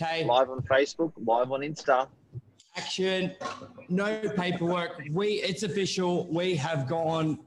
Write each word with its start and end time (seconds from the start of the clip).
Okay. 0.00 0.24
Live 0.24 0.48
on 0.48 0.62
Facebook, 0.62 1.12
live 1.26 1.50
on 1.50 1.60
Insta. 1.60 2.06
Action. 2.76 3.32
No 3.88 4.20
paperwork. 4.36 5.02
We 5.10 5.42
it's 5.42 5.64
official. 5.64 6.28
We 6.28 6.54
have 6.54 6.86
gone 6.86 7.40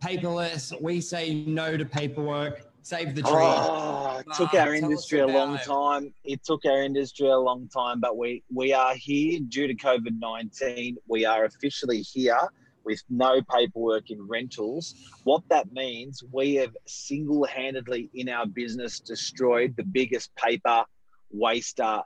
paperless. 0.00 0.80
We 0.80 1.00
say 1.00 1.34
no 1.46 1.76
to 1.76 1.84
paperwork. 1.84 2.62
Save 2.82 3.16
the 3.16 3.22
tree. 3.22 3.30
Oh, 3.32 4.18
it 4.20 4.26
took 4.36 4.54
Ah, 4.54 4.58
our 4.58 4.74
industry 4.74 5.18
a 5.18 5.26
long 5.26 5.56
it. 5.56 5.62
time. 5.62 6.14
It 6.22 6.44
took 6.44 6.64
our 6.64 6.80
industry 6.82 7.26
a 7.28 7.36
long 7.36 7.66
time, 7.68 7.98
but 7.98 8.16
we 8.16 8.44
we 8.54 8.72
are 8.72 8.94
here 8.94 9.40
due 9.48 9.66
to 9.66 9.74
COVID 9.74 10.20
nineteen. 10.20 10.96
We 11.08 11.24
are 11.24 11.44
officially 11.46 12.02
here 12.02 12.38
with 12.84 13.02
no 13.10 13.42
paperwork 13.52 14.10
in 14.12 14.24
rentals. 14.28 14.94
What 15.24 15.42
that 15.48 15.72
means, 15.72 16.22
we 16.30 16.54
have 16.54 16.76
single 16.86 17.44
handedly 17.46 18.08
in 18.14 18.28
our 18.28 18.46
business 18.46 19.00
destroyed 19.00 19.74
the 19.76 19.82
biggest 19.82 20.32
paper 20.36 20.84
waster 21.30 22.02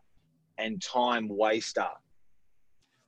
and 0.59 0.83
time 0.83 1.29
waster. 1.29 1.89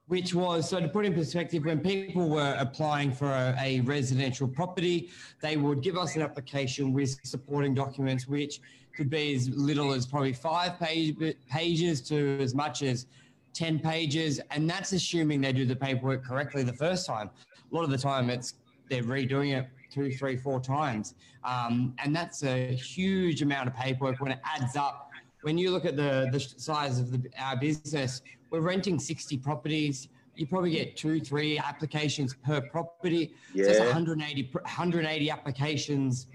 which 0.09 0.35
was 0.35 0.69
so 0.69 0.81
to 0.81 0.89
put 0.89 1.05
in 1.05 1.15
perspective 1.15 1.65
when 1.65 1.81
people 1.81 2.29
were 2.29 2.57
applying 2.59 3.13
for 3.13 3.31
a, 3.31 3.55
a 3.61 3.81
residential 3.81 4.49
property 4.49 5.11
they 5.41 5.57
would 5.57 5.83
give 5.83 5.97
us 5.97 6.17
an 6.17 6.23
application 6.23 6.93
with 6.93 7.17
supporting 7.25 7.75
documents 7.75 8.27
which 8.27 8.61
could 8.97 9.09
be 9.09 9.35
as 9.35 9.49
little 9.51 9.93
as 9.95 10.07
probably 10.07 10.33
five 10.33 10.79
page, 10.79 11.17
pages 11.49 12.01
to 12.01 12.39
as 12.41 12.55
much 12.55 12.83
as 12.83 13.07
10 13.55 13.79
pages 13.79 14.41
and 14.51 14.69
that's 14.69 14.93
assuming 14.93 15.41
they 15.41 15.53
do 15.53 15.65
the 15.65 15.77
paperwork 15.77 16.25
correctly 16.25 16.63
the 16.63 16.73
first 16.73 17.07
time 17.07 17.31
a 17.71 17.75
lot 17.75 17.85
of 17.85 17.91
the 17.91 17.99
time 17.99 18.31
it's 18.31 18.55
they're 18.89 19.03
redoing 19.03 19.57
it 19.59 19.69
two 19.91 20.11
three 20.11 20.37
four 20.37 20.61
times 20.61 21.15
um, 21.45 21.95
and 22.03 22.15
that's 22.15 22.43
a 22.45 22.75
huge 22.75 23.43
amount 23.43 23.69
of 23.69 23.75
paperwork 23.75 24.21
when 24.21 24.33
it 24.33 24.41
adds 24.45 24.77
up 24.77 25.12
when 25.43 25.59
you 25.59 25.71
look 25.71 25.85
at 25.85 25.97
the, 25.97 26.29
the 26.33 26.41
size 26.41 26.99
of 26.99 27.11
the, 27.13 27.29
our 27.39 27.57
business, 27.57 28.23
we're 28.51 28.61
renting 28.61 28.99
60 28.99 29.37
properties. 29.39 30.09
You 30.37 30.47
probably 30.47 30.71
get 30.71 30.97
two, 30.97 31.21
three 31.21 31.59
applications 31.59 32.35
per 32.35 32.61
property. 32.61 33.35
So 33.55 33.61
it's 33.63 33.79
Yeah. 33.79 33.87
180, 33.87 34.43
pr- 34.45 34.59
180 34.63 35.31
applications 35.31 36.27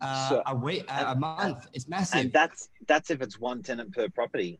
uh, 0.00 0.28
So- 0.28 0.42
a 0.46 0.54
week, 0.54 0.84
a, 0.90 1.12
a 1.12 1.14
month. 1.16 1.68
It's 1.72 1.88
massive. 1.88 2.20
And 2.20 2.32
that's 2.32 2.68
that's 2.86 3.10
if 3.10 3.22
it's 3.22 3.38
one 3.38 3.62
tenant 3.62 3.92
per 3.94 4.08
property. 4.08 4.58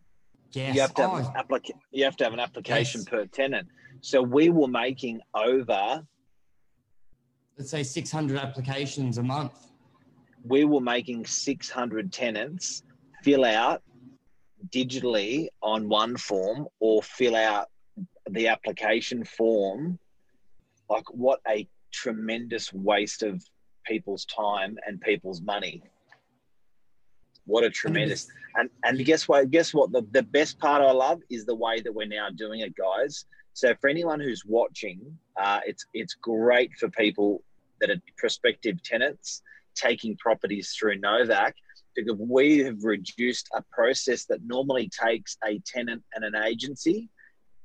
yes. 0.52 0.74
You 0.74 0.80
have 0.82 0.94
to 0.94 1.02
have 1.02 1.10
Oh, 1.10 1.16
an 1.16 1.24
applica- 1.36 1.78
you 1.90 2.04
have 2.04 2.16
to 2.18 2.24
have 2.24 2.32
an 2.32 2.40
application 2.40 3.00
Yes. 3.00 3.08
per 3.08 3.26
tenant. 3.26 3.68
So 4.00 4.22
we 4.22 4.48
were 4.50 4.68
making 4.68 5.20
over 5.34 6.06
let's 7.58 7.70
say 7.70 7.82
600 7.82 8.36
applications 8.38 9.18
a 9.18 9.22
month. 9.22 9.52
we 10.44 10.64
were 10.64 10.80
making 10.80 11.24
600 11.24 12.12
tenants 12.12 12.82
fill 13.22 13.44
out 13.44 13.82
digitally 14.72 15.48
on 15.62 15.88
one 15.88 16.16
form 16.16 16.66
or 16.80 17.02
fill 17.02 17.36
out 17.36 17.68
the 18.30 18.48
application 18.48 19.24
form 19.24 19.98
like 20.88 21.04
what 21.10 21.40
a 21.48 21.68
tremendous 21.92 22.72
waste 22.72 23.22
of 23.22 23.42
people's 23.86 24.24
time 24.24 24.76
and 24.86 25.00
people's 25.00 25.40
money. 25.40 25.82
What 27.46 27.64
a 27.64 27.70
tremendous 27.70 28.26
and 28.56 28.70
and 28.84 29.04
guess 29.04 29.28
what 29.28 29.50
guess 29.50 29.74
what? 29.74 29.92
The, 29.92 30.02
the 30.12 30.22
best 30.22 30.58
part 30.58 30.82
i 30.82 30.90
love 30.90 31.20
is 31.30 31.44
the 31.44 31.54
way 31.54 31.80
that 31.80 31.94
we're 31.94 32.06
now 32.06 32.28
doing 32.30 32.60
it 32.60 32.74
guys. 32.74 33.26
So 33.52 33.74
for 33.80 33.88
anyone 33.88 34.20
who's 34.20 34.44
watching 34.46 35.00
uh, 35.40 35.60
it's 35.66 35.84
it's 35.92 36.14
great 36.14 36.70
for 36.78 36.88
people 36.88 37.42
that 37.80 37.90
are 37.90 38.00
prospective 38.16 38.82
tenants 38.82 39.42
taking 39.74 40.16
properties 40.16 40.74
through 40.78 40.98
Novak 40.98 41.54
because 41.94 42.16
we 42.18 42.58
have 42.58 42.84
reduced 42.84 43.48
a 43.54 43.62
process 43.72 44.24
that 44.26 44.40
normally 44.44 44.88
takes 44.88 45.36
a 45.46 45.58
tenant 45.60 46.02
and 46.14 46.24
an 46.24 46.34
agency 46.34 47.08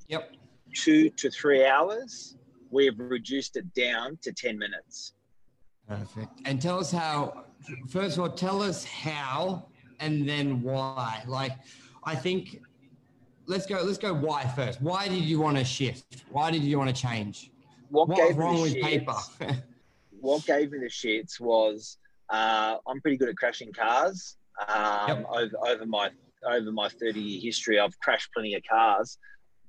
Yep. 0.07 0.35
two 0.75 1.09
to 1.11 1.29
three 1.29 1.65
hours. 1.65 2.35
We've 2.71 2.97
reduced 2.99 3.57
it 3.57 3.71
down 3.73 4.17
to 4.21 4.31
10 4.31 4.57
minutes. 4.57 5.13
Perfect. 5.87 6.41
And 6.45 6.61
tell 6.61 6.79
us 6.79 6.91
how, 6.91 7.45
first 7.89 8.17
of 8.17 8.23
all, 8.23 8.29
tell 8.29 8.61
us 8.61 8.83
how 8.85 9.67
and 9.99 10.27
then 10.27 10.61
why. 10.61 11.23
Like, 11.27 11.53
I 12.03 12.15
think, 12.15 12.61
let's 13.47 13.65
go, 13.65 13.81
let's 13.83 13.97
go 13.97 14.13
why 14.13 14.45
first. 14.47 14.81
Why 14.81 15.07
did 15.07 15.23
you 15.23 15.39
want 15.39 15.57
to 15.57 15.63
shift? 15.63 16.23
Why 16.31 16.51
did 16.51 16.63
you 16.63 16.77
want 16.77 16.95
to 16.95 17.01
change? 17.01 17.51
What, 17.89 18.07
What's 18.07 18.21
gave 18.21 18.37
wrong 18.37 18.55
the 18.57 18.61
with 18.61 18.75
shits- 18.75 18.83
paper? 18.83 19.15
what 20.19 20.45
gave 20.45 20.71
me 20.71 20.79
the 20.79 20.85
shits 20.89 21.39
was 21.39 21.97
uh, 22.29 22.77
I'm 22.87 23.01
pretty 23.01 23.17
good 23.17 23.29
at 23.29 23.37
crashing 23.37 23.71
cars. 23.73 24.37
Um, 24.67 25.07
Yep. 25.09 25.25
over, 25.29 25.67
over 25.67 25.85
my 25.85 26.09
over 26.49 26.71
my 26.71 26.87
30 26.89 27.19
year 27.19 27.41
history, 27.41 27.79
I've 27.79 27.97
crashed 27.99 28.29
plenty 28.33 28.53
of 28.55 28.63
cars. 28.69 29.17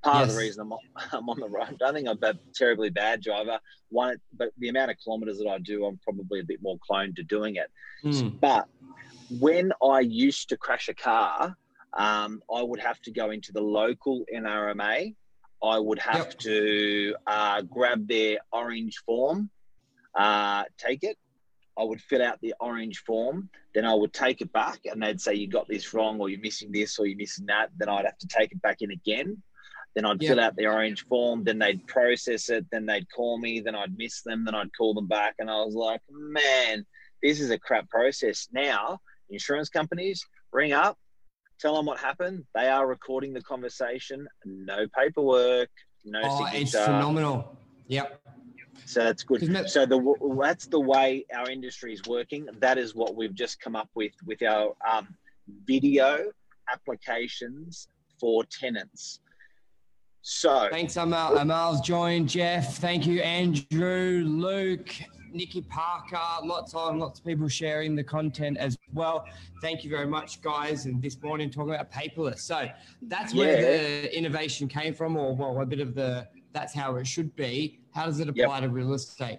Part 0.02 0.22
of 0.22 0.28
the 0.34 0.38
reason 0.40 0.62
I'm 0.62 0.72
on, 0.72 0.78
I'm 1.12 1.28
on 1.28 1.40
the 1.40 1.48
road, 1.48 1.64
I 1.68 1.72
don't 1.78 1.94
think 1.94 2.08
I'm 2.08 2.18
a 2.22 2.34
terribly 2.54 2.90
bad 2.90 3.20
driver. 3.22 3.58
One, 3.90 4.16
but 4.36 4.50
the 4.58 4.68
amount 4.68 4.90
of 4.92 4.96
kilometers 5.02 5.38
that 5.38 5.48
I 5.48 5.58
do, 5.58 5.84
I'm 5.84 5.98
probably 6.04 6.40
a 6.40 6.44
bit 6.44 6.60
more 6.62 6.76
cloned 6.88 7.16
to 7.16 7.22
doing 7.24 7.56
it. 7.56 7.70
Hmm. 8.02 8.28
But 8.40 8.66
when 9.40 9.72
I 9.82 10.00
used 10.00 10.48
to 10.50 10.56
crash 10.56 10.88
a 10.88 10.94
car, 10.94 11.54
um, 11.96 12.40
I 12.54 12.62
would 12.62 12.80
have 12.80 13.00
to 13.02 13.10
go 13.12 13.30
into 13.30 13.52
the 13.52 13.60
local 13.60 14.24
NRMA. 14.34 15.14
I 15.62 15.78
would 15.78 15.98
have 15.98 16.26
Yep. 16.28 16.38
to 16.38 17.16
uh, 17.26 17.62
grab 17.62 18.06
their 18.08 18.38
orange 18.52 18.96
form, 19.04 19.50
uh, 20.14 20.64
take 20.78 21.02
it. 21.02 21.16
I 21.80 21.84
would 21.84 22.00
fill 22.02 22.22
out 22.22 22.38
the 22.42 22.54
orange 22.60 22.98
form. 23.04 23.48
Then 23.74 23.86
I 23.86 23.94
would 23.94 24.12
take 24.12 24.40
it 24.42 24.52
back, 24.52 24.80
and 24.84 25.02
they'd 25.02 25.20
say 25.20 25.34
you 25.34 25.48
got 25.48 25.66
this 25.66 25.94
wrong, 25.94 26.20
or 26.20 26.28
you're 26.28 26.40
missing 26.40 26.70
this, 26.70 26.98
or 26.98 27.06
you're 27.06 27.16
missing 27.16 27.46
that. 27.46 27.70
Then 27.78 27.88
I'd 27.88 28.04
have 28.04 28.18
to 28.18 28.28
take 28.28 28.52
it 28.52 28.60
back 28.60 28.78
in 28.82 28.90
again. 28.90 29.42
Then 29.94 30.04
I'd 30.04 30.20
Yep. 30.22 30.28
fill 30.28 30.40
out 30.40 30.56
the 30.56 30.66
orange 30.66 31.06
form. 31.06 31.42
Then 31.42 31.58
they'd 31.58 31.86
process 31.86 32.50
it. 32.50 32.66
Then 32.70 32.84
they'd 32.86 33.10
call 33.10 33.38
me. 33.38 33.60
Then 33.60 33.74
I'd 33.74 33.96
miss 33.96 34.22
them. 34.22 34.44
Then 34.44 34.54
I'd 34.54 34.76
call 34.76 34.92
them 34.94 35.06
back, 35.06 35.36
and 35.38 35.50
I 35.50 35.56
was 35.64 35.74
like, 35.74 36.02
man, 36.10 36.84
this 37.22 37.40
is 37.40 37.50
a 37.50 37.58
crap 37.58 37.88
process. 37.88 38.48
Now, 38.52 38.98
insurance 39.30 39.70
companies 39.70 40.24
ring 40.52 40.72
up, 40.72 40.98
tell 41.60 41.76
them 41.76 41.86
what 41.86 41.98
happened. 41.98 42.44
They 42.54 42.68
are 42.68 42.86
recording 42.86 43.32
the 43.32 43.42
conversation. 43.42 44.28
No 44.44 44.86
paperwork, 44.96 45.70
no 46.04 46.20
Oh, 46.22 46.48
it's 46.52 46.72
phenomenal. 46.72 47.56
Yep. 47.88 48.20
So 48.86 49.04
that's 49.04 49.22
good. 49.22 49.40
So 49.70 49.86
the 49.86 50.14
that's 50.40 50.66
the 50.66 50.80
way 50.80 51.24
our 51.34 51.48
industry 51.50 51.92
is 51.92 52.02
working. 52.06 52.48
That 52.58 52.78
is 52.78 52.94
what 52.94 53.14
we've 53.14 53.34
just 53.34 53.60
come 53.60 53.76
up 53.76 53.88
with 53.94 54.12
with 54.26 54.42
our 54.42 54.74
um, 54.88 55.08
video 55.66 56.30
applications 56.72 57.88
for 58.18 58.44
tenants. 58.44 59.20
So 60.22 60.68
Thanks, 60.70 60.96
Amal. 60.96 61.38
Amal's 61.38 61.80
joined. 61.80 62.28
Jeff, 62.28 62.76
thank 62.76 63.06
you. 63.06 63.20
Andrew, 63.20 64.22
Luke, 64.26 64.94
Nikki 65.32 65.62
Parker, 65.62 66.20
lots 66.44 66.74
on, 66.74 66.98
lots 66.98 67.20
of 67.20 67.24
people 67.24 67.48
sharing 67.48 67.96
the 67.96 68.04
content 68.04 68.58
as 68.58 68.76
well. 68.92 69.24
Thank 69.62 69.82
you 69.82 69.88
very 69.90 70.06
much, 70.06 70.42
guys. 70.42 70.84
And 70.84 71.00
this 71.00 71.20
morning, 71.22 71.50
talking 71.50 71.74
about 71.74 71.90
paperless. 71.90 72.40
So 72.40 72.68
that's 73.02 73.32
where 73.34 73.56
Yeah. 73.56 74.02
the 74.02 74.16
innovation 74.16 74.68
came 74.68 74.92
from, 74.92 75.16
or 75.16 75.34
well, 75.34 75.58
a 75.60 75.66
bit 75.66 75.80
of 75.80 75.94
the 75.94 76.28
that's 76.52 76.74
how 76.74 76.96
it 76.96 77.06
should 77.06 77.34
be. 77.36 77.80
How 77.94 78.06
does 78.06 78.20
it 78.20 78.28
apply 78.28 78.60
to 78.60 78.68
real 78.68 78.94
estate? 78.94 79.38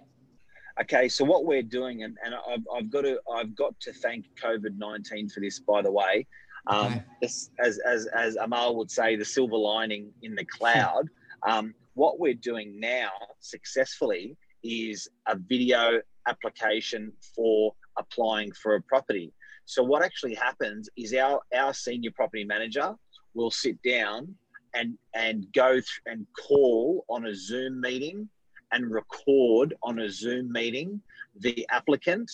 Okay, 0.80 1.08
so 1.08 1.24
what 1.24 1.44
we're 1.44 1.62
doing, 1.62 2.02
and, 2.02 2.16
and 2.24 2.34
I've, 2.34 2.64
I've 2.74 2.90
got 2.90 3.02
to 3.02 3.20
I've 3.32 3.54
got 3.54 3.78
to 3.80 3.92
thank 3.92 4.24
COVID 4.42 4.78
nineteen 4.78 5.28
for 5.28 5.40
this, 5.40 5.58
by 5.58 5.82
the 5.82 5.90
way. 5.90 6.26
Um, 6.68 6.86
Okay. 6.86 7.04
this, 7.20 7.50
as 7.58 7.78
as 7.86 8.06
as 8.06 8.36
Amal 8.36 8.76
would 8.76 8.90
say, 8.90 9.16
the 9.16 9.24
silver 9.24 9.56
lining 9.56 10.12
in 10.22 10.34
the 10.34 10.44
cloud. 10.44 11.08
um, 11.46 11.74
what 11.94 12.18
we're 12.18 12.34
doing 12.34 12.80
now 12.80 13.10
successfully 13.40 14.36
is 14.64 15.08
a 15.26 15.36
video 15.36 16.00
application 16.26 17.12
for 17.36 17.74
applying 17.98 18.50
for 18.52 18.76
a 18.76 18.82
property. 18.82 19.32
So 19.66 19.82
what 19.82 20.02
actually 20.02 20.34
happens 20.34 20.88
is 20.96 21.12
our 21.14 21.40
our 21.54 21.74
senior 21.74 22.10
property 22.14 22.44
manager 22.44 22.94
will 23.34 23.50
sit 23.50 23.76
down 23.82 24.34
and 24.74 24.96
and 25.14 25.46
go 25.52 25.72
th- 25.74 26.00
and 26.06 26.26
call 26.38 27.04
on 27.08 27.26
a 27.26 27.34
Zoom 27.34 27.80
meeting 27.80 28.28
and 28.72 28.90
record 28.90 29.74
on 29.82 29.98
a 30.00 30.10
Zoom 30.10 30.50
meeting 30.50 31.00
the 31.40 31.66
applicant 31.70 32.30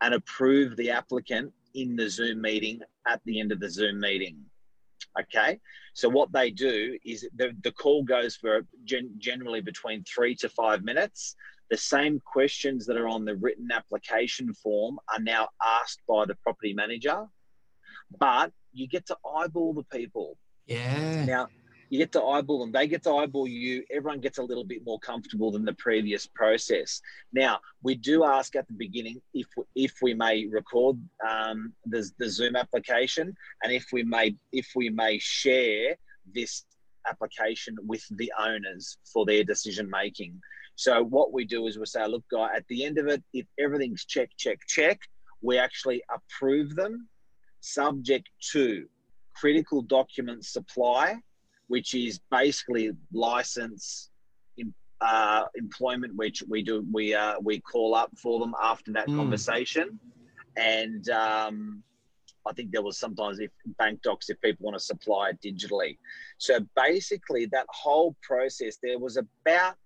and 0.00 0.14
approve 0.14 0.76
the 0.76 0.90
applicant 0.90 1.52
in 1.74 1.96
the 1.96 2.08
Zoom 2.08 2.40
meeting 2.40 2.80
at 3.06 3.20
the 3.24 3.40
end 3.40 3.52
of 3.52 3.60
the 3.60 3.70
Zoom 3.70 3.98
meeting. 4.00 4.38
Okay, 5.20 5.58
so 5.94 6.08
what 6.08 6.32
they 6.32 6.50
do 6.50 6.96
is 7.04 7.26
the, 7.36 7.52
the 7.64 7.72
call 7.72 8.04
goes 8.04 8.36
for 8.36 8.60
gen- 8.84 9.14
generally 9.18 9.60
between 9.60 10.04
three 10.04 10.34
to 10.36 10.48
five 10.48 10.84
minutes. 10.84 11.34
The 11.70 11.76
same 11.76 12.20
questions 12.20 12.86
that 12.86 12.96
are 12.96 13.08
on 13.08 13.24
the 13.24 13.36
written 13.36 13.68
application 13.72 14.54
form 14.54 14.98
are 15.12 15.20
now 15.20 15.48
asked 15.64 16.00
by 16.08 16.24
the 16.24 16.36
property 16.36 16.72
manager, 16.72 17.26
but 18.18 18.52
you 18.72 18.86
get 18.86 19.06
to 19.06 19.16
eyeball 19.36 19.74
the 19.74 19.84
people. 19.84 20.38
Yeah. 20.66 21.24
Now, 21.26 21.48
you 21.90 21.98
get 21.98 22.12
to 22.12 22.22
eyeball 22.22 22.60
them. 22.60 22.72
They 22.72 22.86
get 22.86 23.02
to 23.04 23.14
eyeball 23.14 23.46
you. 23.46 23.84
Everyone 23.90 24.20
gets 24.20 24.38
a 24.38 24.42
little 24.42 24.64
bit 24.64 24.84
more 24.84 24.98
comfortable 24.98 25.50
than 25.50 25.64
the 25.64 25.74
previous 25.74 26.26
process. 26.26 27.00
Now, 27.32 27.60
we 27.82 27.94
do 27.94 28.24
ask 28.24 28.56
at 28.56 28.66
the 28.66 28.74
beginning 28.74 29.20
if 29.34 29.46
if 29.74 29.94
we 30.02 30.14
may 30.14 30.46
record 30.46 30.96
um, 31.28 31.72
the, 31.86 32.08
the 32.18 32.28
Zoom 32.28 32.56
application 32.56 33.34
and 33.62 33.72
if 33.72 33.86
we 33.92 34.02
may 34.02 34.36
if 34.52 34.68
we 34.74 34.90
may 34.90 35.18
share 35.18 35.96
this 36.34 36.64
application 37.08 37.76
with 37.86 38.04
the 38.16 38.32
owners 38.38 38.98
for 39.12 39.24
their 39.24 39.44
decision 39.44 39.88
making. 39.88 40.40
So 40.76 41.02
what 41.02 41.32
we 41.32 41.44
do 41.44 41.66
is 41.66 41.78
we 41.78 41.86
say, 41.86 42.06
look, 42.06 42.24
guy, 42.30 42.54
at 42.54 42.66
the 42.68 42.84
end 42.84 42.98
of 42.98 43.08
it, 43.08 43.22
if 43.32 43.46
everything's 43.58 44.04
check, 44.04 44.30
check, 44.36 44.58
check, 44.68 45.00
we 45.42 45.58
actually 45.58 46.02
approve 46.14 46.76
them, 46.76 47.08
subject 47.60 48.28
to 48.52 48.86
critical 49.34 49.82
document 49.82 50.44
supply 50.44 51.16
which 51.68 51.94
is 51.94 52.20
basically 52.30 52.90
license 53.12 54.10
uh, 55.00 55.44
employment, 55.54 56.16
which 56.16 56.42
we 56.48 56.62
do 56.62 56.84
we 56.92 57.14
uh, 57.14 57.34
we 57.40 57.60
call 57.60 57.94
up 57.94 58.10
for 58.16 58.40
them 58.40 58.54
after 58.62 58.92
that 58.92 59.06
mm. 59.06 59.16
conversation, 59.16 59.98
and 60.56 61.08
um, 61.10 61.82
I 62.46 62.52
think 62.52 62.72
there 62.72 62.82
was 62.82 62.98
sometimes 62.98 63.38
if 63.38 63.50
bank 63.78 64.02
docs 64.02 64.30
if 64.30 64.40
people 64.40 64.64
want 64.64 64.76
to 64.76 64.84
supply 64.84 65.30
it 65.30 65.40
digitally. 65.40 65.98
So 66.38 66.58
basically, 66.74 67.46
that 67.46 67.66
whole 67.68 68.16
process 68.22 68.78
there 68.82 68.98
was 68.98 69.16
about 69.16 69.76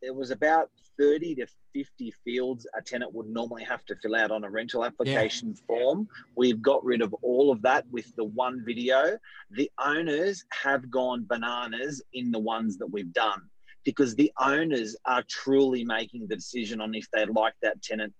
it 0.00 0.14
was 0.14 0.30
about 0.30 0.70
30 0.98 1.34
to 1.36 1.46
50 1.72 2.12
fields 2.24 2.66
a 2.76 2.82
tenant 2.82 3.14
would 3.14 3.28
normally 3.28 3.64
have 3.64 3.84
to 3.86 3.96
fill 3.96 4.16
out 4.16 4.30
on 4.30 4.44
a 4.44 4.50
rental 4.50 4.84
application 4.84 5.54
yeah. 5.54 5.66
form. 5.66 6.08
We've 6.36 6.60
got 6.62 6.84
rid 6.84 7.02
of 7.02 7.14
all 7.22 7.50
of 7.50 7.62
that 7.62 7.84
with 7.90 8.14
the 8.16 8.24
one 8.24 8.64
video. 8.64 9.18
The 9.50 9.70
owners 9.78 10.44
have 10.50 10.90
gone 10.90 11.26
bananas 11.28 12.02
in 12.12 12.30
the 12.30 12.38
ones 12.38 12.78
that 12.78 12.86
we've 12.86 13.12
done 13.12 13.42
because 13.84 14.14
the 14.14 14.32
owners 14.38 14.96
are 15.06 15.24
truly 15.28 15.84
making 15.84 16.26
the 16.26 16.36
decision 16.36 16.80
on 16.80 16.94
if 16.94 17.06
they 17.12 17.24
like 17.26 17.54
that 17.62 17.82
tenant 17.82 18.12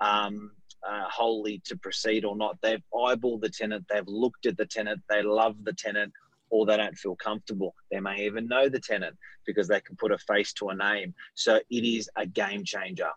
um, 0.00 0.50
uh, 0.88 1.04
wholly 1.08 1.60
to 1.64 1.76
proceed 1.76 2.24
or 2.24 2.36
not. 2.36 2.58
They've 2.60 2.82
eyeballed 2.92 3.40
the 3.40 3.48
tenant, 3.48 3.86
they've 3.88 4.06
looked 4.06 4.46
at 4.46 4.56
the 4.56 4.66
tenant, 4.66 5.00
they 5.08 5.22
love 5.22 5.56
the 5.62 5.72
tenant, 5.72 6.12
or 6.52 6.66
they 6.66 6.76
don't 6.76 6.96
feel 6.96 7.16
comfortable. 7.16 7.74
They 7.90 7.98
may 7.98 8.26
even 8.26 8.46
know 8.46 8.68
the 8.68 8.78
tenant 8.78 9.16
because 9.44 9.66
they 9.66 9.80
can 9.80 9.96
put 9.96 10.12
a 10.12 10.18
face 10.18 10.52
to 10.54 10.68
a 10.68 10.76
name. 10.76 11.14
So 11.34 11.56
it 11.70 11.84
is 11.84 12.08
a 12.16 12.26
game 12.26 12.62
changer. 12.62 13.10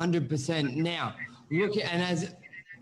100%. 0.00 0.74
Now, 0.76 1.14
look, 1.50 1.76
and 1.76 2.02
as 2.02 2.34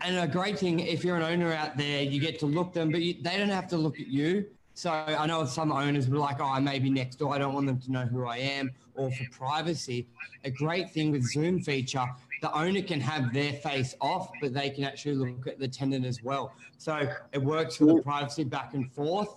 and 0.03 0.17
a 0.17 0.27
great 0.27 0.57
thing, 0.57 0.79
if 0.79 1.03
you're 1.03 1.17
an 1.17 1.23
owner 1.23 1.53
out 1.53 1.77
there, 1.77 2.01
you 2.01 2.19
get 2.19 2.39
to 2.39 2.47
look 2.47 2.73
them, 2.73 2.89
but 2.89 3.01
you, 3.01 3.21
they 3.21 3.37
don't 3.37 3.49
have 3.49 3.67
to 3.67 3.77
look 3.77 3.99
at 3.99 4.07
you. 4.07 4.45
So 4.73 4.89
I 4.89 5.27
know 5.27 5.45
some 5.45 5.71
owners 5.71 6.07
were 6.07 6.17
like, 6.17 6.39
oh, 6.39 6.45
I 6.45 6.59
may 6.59 6.79
be 6.79 6.89
next 6.89 7.17
door. 7.17 7.35
I 7.35 7.37
don't 7.37 7.53
want 7.53 7.67
them 7.67 7.79
to 7.81 7.91
know 7.91 8.05
who 8.05 8.25
I 8.25 8.37
am 8.37 8.71
or 8.95 9.11
for 9.11 9.25
privacy. 9.29 10.07
A 10.45 10.49
great 10.49 10.89
thing 10.89 11.11
with 11.11 11.23
Zoom 11.23 11.61
feature, 11.61 12.05
the 12.41 12.51
owner 12.57 12.81
can 12.81 13.01
have 13.01 13.33
their 13.33 13.53
face 13.53 13.93
off, 13.99 14.31
but 14.41 14.53
they 14.53 14.69
can 14.69 14.85
actually 14.85 15.15
look 15.15 15.45
at 15.45 15.59
the 15.59 15.67
tenant 15.67 16.05
as 16.05 16.23
well. 16.23 16.53
So 16.77 17.07
it 17.33 17.43
works 17.43 17.75
for 17.75 17.85
the 17.85 18.01
privacy 18.01 18.45
back 18.45 18.73
and 18.73 18.91
forth 18.91 19.35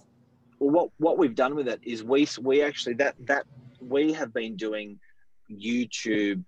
well, 0.58 0.70
what 0.70 0.90
what 0.98 1.18
we've 1.18 1.34
done 1.34 1.54
with 1.54 1.68
it 1.68 1.80
is 1.82 2.02
we 2.02 2.26
we 2.40 2.62
actually 2.62 2.94
that 2.94 3.14
that 3.20 3.44
we 3.80 4.12
have 4.12 4.32
been 4.32 4.56
doing 4.56 4.98
YouTube 5.50 6.44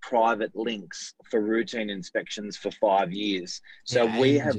private 0.00 0.54
links 0.54 1.14
for 1.30 1.40
routine 1.40 1.88
inspections 1.88 2.56
for 2.56 2.70
five 2.72 3.12
years. 3.12 3.60
So 3.84 4.04
yeah, 4.04 4.20
we 4.20 4.38
have 4.38 4.58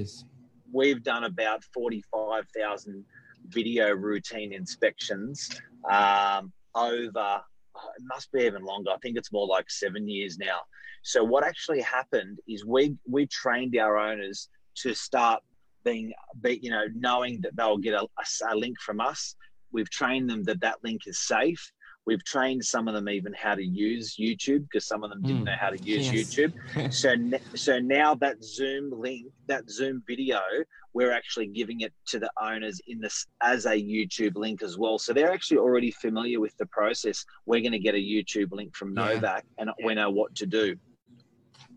we've 0.72 1.04
done 1.04 1.25
about 1.25 1.63
forty 1.74 2.04
five 2.12 2.45
thousand 2.56 3.06
video 3.48 3.92
routine 3.92 4.54
inspections 4.54 5.50
um, 5.92 6.51
over. 6.75 7.42
It 7.98 8.04
must 8.04 8.31
be 8.31 8.42
even 8.42 8.63
longer. 8.63 8.92
I 8.92 8.98
think 8.98 9.18
it's 9.18 9.31
more 9.31 9.48
like 9.48 9.69
seven 9.69 10.07
years 10.07 10.38
now. 10.38 10.60
So 11.04 11.24
what 11.24 11.44
actually 11.44 11.81
happened 11.81 12.39
is 12.48 12.66
we 12.66 12.96
we 13.07 13.28
trained 13.28 13.78
our 13.78 13.98
owners 13.98 14.50
to 14.78 14.94
start 14.94 15.42
being, 15.84 16.14
be, 16.42 16.60
you 16.62 16.72
know, 16.72 16.86
knowing 16.96 17.42
that 17.42 17.56
they'll 17.56 17.78
get 17.78 17.94
a, 17.94 18.04
a, 18.04 18.54
a 18.54 18.56
link 18.56 18.80
from 18.80 19.00
us. 19.00 19.36
We've 19.72 19.90
trained 19.90 20.30
them 20.30 20.44
that 20.44 20.62
that 20.62 20.78
link 20.84 21.02
is 21.08 21.20
safe. 21.20 21.72
We've 22.06 22.24
trained 22.24 22.66
some 22.66 22.88
of 22.88 22.94
them 22.94 23.08
even 23.08 23.34
how 23.34 23.56
to 23.56 23.64
use 23.64 24.18
YouTube 24.18 24.64
because 24.64 24.86
some 24.86 25.04
of 25.04 25.10
them 25.10 25.22
didn't 25.22 25.44
mm. 25.44 25.46
know 25.46 25.56
how 25.58 25.70
to 25.70 25.82
use 25.82 26.12
yes. 26.12 26.36
YouTube. 26.36 26.94
so, 26.94 27.16
so 27.56 27.80
now 27.80 28.14
that 28.16 28.44
Zoom 28.44 28.92
link, 28.92 29.28
that 29.48 29.70
Zoom 29.70 30.04
video, 30.06 30.42
we're 30.94 31.12
actually 31.12 31.48
giving 31.48 31.82
it 31.82 31.94
to 32.08 32.20
the 32.20 32.30
owners 32.42 32.80
in 32.88 33.00
this 33.00 33.26
as 33.42 33.66
a 33.66 33.72
YouTube 33.72 34.36
link 34.36 34.62
as 34.62 34.78
well. 34.78 35.00
So 35.00 35.14
they're 35.14 35.32
actually 35.32 35.58
already 35.58 35.92
familiar 35.92 36.40
with 36.40 36.56
the 36.58 36.66
process. 36.68 37.26
We're 37.46 37.62
going 37.62 37.72
to 37.72 37.80
get 37.80 37.96
a 37.96 37.98
YouTube 37.98 38.52
link 38.52 38.76
from 38.76 38.94
Novak, 38.94 39.46
yeah. 39.58 39.64
and 39.64 39.72
we 39.86 39.96
know 39.96 40.10
what 40.10 40.36
to 40.36 40.46
do. 40.46 40.76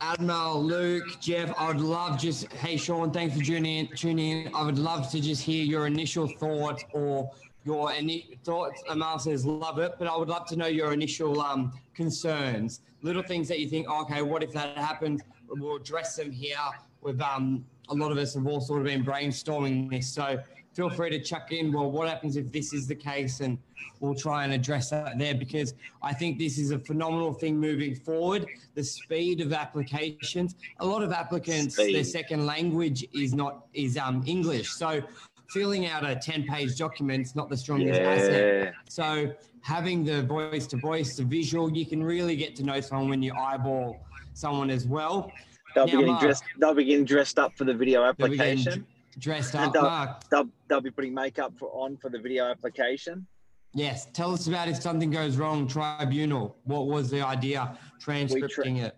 Admiral, 0.00 0.62
Luke, 0.62 1.20
Jeff, 1.20 1.54
I 1.56 1.68
would 1.68 1.80
love 1.80 2.18
just, 2.18 2.52
hey, 2.52 2.76
Sean, 2.76 3.10
thanks 3.10 3.36
for 3.36 3.42
tuning 3.42 3.86
in. 3.86 3.96
Tuning 3.96 4.46
in. 4.46 4.54
I 4.54 4.64
would 4.64 4.78
love 4.78 5.10
to 5.10 5.20
just 5.20 5.42
hear 5.42 5.64
your 5.64 5.86
initial 5.86 6.28
thoughts 6.28 6.84
or 6.92 7.30
your 7.64 7.90
any 7.92 8.38
thoughts. 8.44 8.82
Amal 8.88 9.18
says, 9.18 9.46
love 9.46 9.78
it, 9.78 9.94
but 9.98 10.06
I 10.06 10.16
would 10.16 10.28
love 10.28 10.46
to 10.48 10.56
know 10.56 10.66
your 10.66 10.92
initial 10.92 11.40
um, 11.40 11.72
concerns, 11.94 12.80
little 13.02 13.22
things 13.22 13.48
that 13.48 13.58
you 13.58 13.68
think, 13.68 13.88
okay, 13.88 14.22
what 14.22 14.42
if 14.42 14.52
that 14.52 14.76
happens? 14.76 15.22
We'll 15.48 15.76
address 15.76 16.16
them 16.16 16.30
here. 16.30 16.56
With 17.00 17.20
um, 17.20 17.64
a 17.88 17.94
lot 17.94 18.10
of 18.10 18.18
us 18.18 18.34
have 18.34 18.46
all 18.46 18.60
sort 18.60 18.80
of 18.80 18.86
been 18.86 19.04
brainstorming 19.04 19.90
this. 19.90 20.08
So 20.08 20.38
feel 20.76 20.90
free 20.90 21.08
to 21.08 21.18
chuck 21.18 21.52
in, 21.52 21.72
well, 21.72 21.90
what 21.90 22.06
happens 22.06 22.36
if 22.36 22.52
this 22.52 22.74
is 22.74 22.86
the 22.86 22.94
case? 22.94 23.40
And 23.40 23.56
we'll 24.00 24.14
try 24.14 24.44
and 24.44 24.52
address 24.52 24.90
that 24.90 25.18
there 25.18 25.34
because 25.34 25.72
I 26.02 26.12
think 26.12 26.38
this 26.38 26.58
is 26.58 26.70
a 26.70 26.78
phenomenal 26.78 27.32
thing 27.32 27.58
moving 27.58 27.94
forward. 27.94 28.46
The 28.74 28.84
speed 28.84 29.40
of 29.40 29.54
applications. 29.54 30.54
A 30.80 30.86
lot 30.86 31.02
of 31.02 31.12
applicants, 31.12 31.76
speed. 31.76 31.96
their 31.96 32.04
second 32.04 32.44
language 32.44 33.06
is 33.14 33.32
not 33.32 33.66
is 33.72 33.96
um, 33.96 34.22
English. 34.26 34.70
So 34.72 35.02
filling 35.48 35.86
out 35.86 36.04
a 36.04 36.14
10 36.14 36.44
page 36.44 36.76
document 36.76 37.24
is 37.24 37.34
not 37.34 37.48
the 37.48 37.56
strongest 37.56 37.98
yeah. 37.98 38.08
asset. 38.10 38.74
So 38.90 39.32
having 39.62 40.04
the 40.04 40.22
voice 40.24 40.66
to 40.68 40.76
voice, 40.76 41.16
the 41.16 41.24
visual, 41.24 41.72
you 41.72 41.86
can 41.86 42.04
really 42.04 42.36
get 42.36 42.54
to 42.56 42.62
know 42.62 42.80
someone 42.82 43.08
when 43.08 43.22
you 43.22 43.32
eyeball 43.34 44.04
someone 44.34 44.68
as 44.68 44.86
well. 44.86 45.32
They'll 45.74 45.86
now, 45.86 45.92
be 45.92 45.98
getting 45.98 46.06
Mark, 46.08 46.22
dressed. 46.22 46.44
They'll 46.58 46.74
be 46.74 46.84
getting 46.84 47.06
dressed 47.06 47.38
up 47.38 47.56
for 47.56 47.64
the 47.64 47.74
video 47.74 48.04
application 48.04 48.86
dressed 49.18 49.54
up. 49.54 49.72
They'll, 49.72 50.18
they'll, 50.30 50.50
they'll, 50.68 50.80
be 50.80 50.90
putting 50.90 51.14
makeup 51.14 51.52
for, 51.58 51.68
on 51.70 51.96
for 51.96 52.10
the 52.10 52.18
video 52.18 52.44
application. 52.44 53.26
Yes. 53.74 54.06
Tell 54.12 54.32
us 54.32 54.46
about 54.46 54.68
if 54.68 54.80
something 54.80 55.10
goes 55.10 55.36
wrong, 55.36 55.66
tribunal. 55.68 56.56
What 56.64 56.86
was 56.86 57.10
the 57.10 57.22
idea? 57.22 57.76
Transcripting 58.02 58.48
tra- 58.48 58.86
it. 58.86 58.96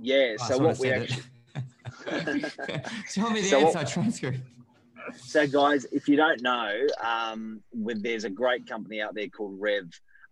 Yeah. 0.00 0.34
Oh, 0.40 0.48
so 0.48 0.58
what 0.58 0.78
we 0.78 0.90
actually. 0.90 1.22
Tell 3.12 3.30
me 3.30 3.40
the 3.40 3.48
so 3.48 3.60
answer, 3.60 3.78
what, 3.78 3.88
transcript. 3.88 4.40
So, 5.16 5.46
guys, 5.46 5.86
if 5.92 6.08
you 6.08 6.16
don't 6.16 6.42
know, 6.42 6.86
um, 7.02 7.62
there's 7.72 8.24
a 8.24 8.30
great 8.30 8.66
company 8.66 9.00
out 9.00 9.14
there 9.14 9.28
called 9.28 9.56
Rev. 9.58 9.84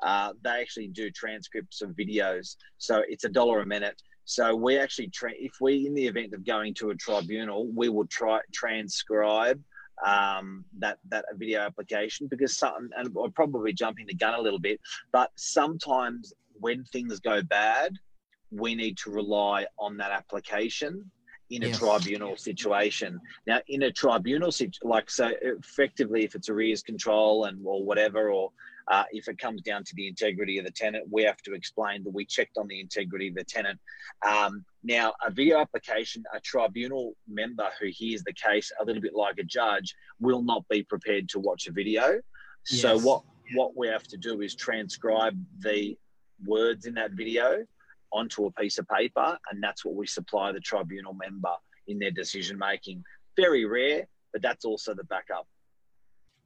Uh, 0.02 0.32
they 0.42 0.50
actually 0.50 0.88
do 0.88 1.10
transcripts 1.10 1.82
of 1.82 1.90
videos. 1.90 2.56
So 2.78 3.02
it's 3.08 3.24
a 3.24 3.28
dollar 3.28 3.60
a 3.60 3.66
minute. 3.66 4.00
So 4.28 4.54
we 4.54 4.76
actually, 4.76 5.08
tra- 5.08 5.32
if 5.38 5.54
we, 5.58 5.86
in 5.86 5.94
the 5.94 6.06
event 6.06 6.34
of 6.34 6.44
going 6.44 6.74
to 6.74 6.90
a 6.90 6.94
tribunal, 6.94 7.66
we 7.74 7.88
will 7.88 8.06
try 8.06 8.40
transcribe 8.52 9.58
um, 10.06 10.66
that 10.80 10.98
that 11.08 11.24
video 11.36 11.60
application 11.60 12.26
because 12.26 12.54
some, 12.54 12.90
and 12.94 13.08
I'm 13.24 13.32
probably 13.32 13.72
jumping 13.72 14.04
the 14.06 14.14
gun 14.14 14.34
a 14.34 14.40
little 14.40 14.58
bit, 14.58 14.80
but 15.12 15.30
sometimes 15.36 16.34
when 16.52 16.84
things 16.84 17.20
go 17.20 17.42
bad, 17.42 17.94
we 18.50 18.74
need 18.74 18.98
to 18.98 19.10
rely 19.10 19.64
on 19.78 19.96
that 19.96 20.10
application 20.10 21.10
in 21.50 21.62
a 21.62 21.68
yes. 21.68 21.78
tribunal 21.78 22.36
situation. 22.36 23.20
Now, 23.46 23.60
in 23.68 23.82
a 23.82 23.92
tribunal 23.92 24.52
situation, 24.52 24.88
like 24.88 25.10
so, 25.10 25.32
effectively, 25.40 26.24
if 26.24 26.34
it's 26.34 26.48
arrears 26.48 26.82
control 26.82 27.44
and 27.44 27.60
or 27.64 27.84
whatever, 27.84 28.30
or 28.30 28.50
uh, 28.88 29.04
if 29.12 29.28
it 29.28 29.38
comes 29.38 29.62
down 29.62 29.84
to 29.84 29.94
the 29.94 30.08
integrity 30.08 30.58
of 30.58 30.64
the 30.64 30.70
tenant, 30.70 31.06
we 31.10 31.22
have 31.22 31.40
to 31.42 31.54
explain 31.54 32.04
that 32.04 32.10
we 32.10 32.24
checked 32.24 32.56
on 32.58 32.66
the 32.68 32.80
integrity 32.80 33.28
of 33.28 33.34
the 33.34 33.44
tenant. 33.44 33.78
Um, 34.26 34.64
now, 34.82 35.12
a 35.26 35.30
video 35.30 35.58
application, 35.58 36.24
a 36.34 36.40
tribunal 36.40 37.14
member 37.28 37.68
who 37.80 37.88
hears 37.88 38.22
the 38.22 38.32
case, 38.32 38.70
a 38.80 38.84
little 38.84 39.02
bit 39.02 39.14
like 39.14 39.38
a 39.38 39.44
judge, 39.44 39.94
will 40.20 40.42
not 40.42 40.66
be 40.68 40.82
prepared 40.82 41.28
to 41.30 41.38
watch 41.38 41.66
a 41.66 41.72
video. 41.72 42.20
Yes. 42.70 42.82
So 42.82 42.98
what 42.98 43.22
what 43.54 43.74
we 43.76 43.88
have 43.88 44.02
to 44.04 44.18
do 44.18 44.42
is 44.42 44.54
transcribe 44.54 45.38
the 45.60 45.96
words 46.44 46.84
in 46.84 46.94
that 46.94 47.12
video 47.12 47.64
onto 48.12 48.46
a 48.46 48.52
piece 48.52 48.78
of 48.78 48.88
paper, 48.88 49.38
and 49.50 49.62
that's 49.62 49.84
what 49.84 49.94
we 49.94 50.06
supply 50.06 50.52
the 50.52 50.60
tribunal 50.60 51.14
member 51.14 51.52
in 51.86 51.98
their 51.98 52.10
decision 52.10 52.58
making. 52.58 53.02
Very 53.36 53.64
rare, 53.64 54.06
but 54.32 54.42
that's 54.42 54.64
also 54.64 54.94
the 54.94 55.04
backup. 55.04 55.46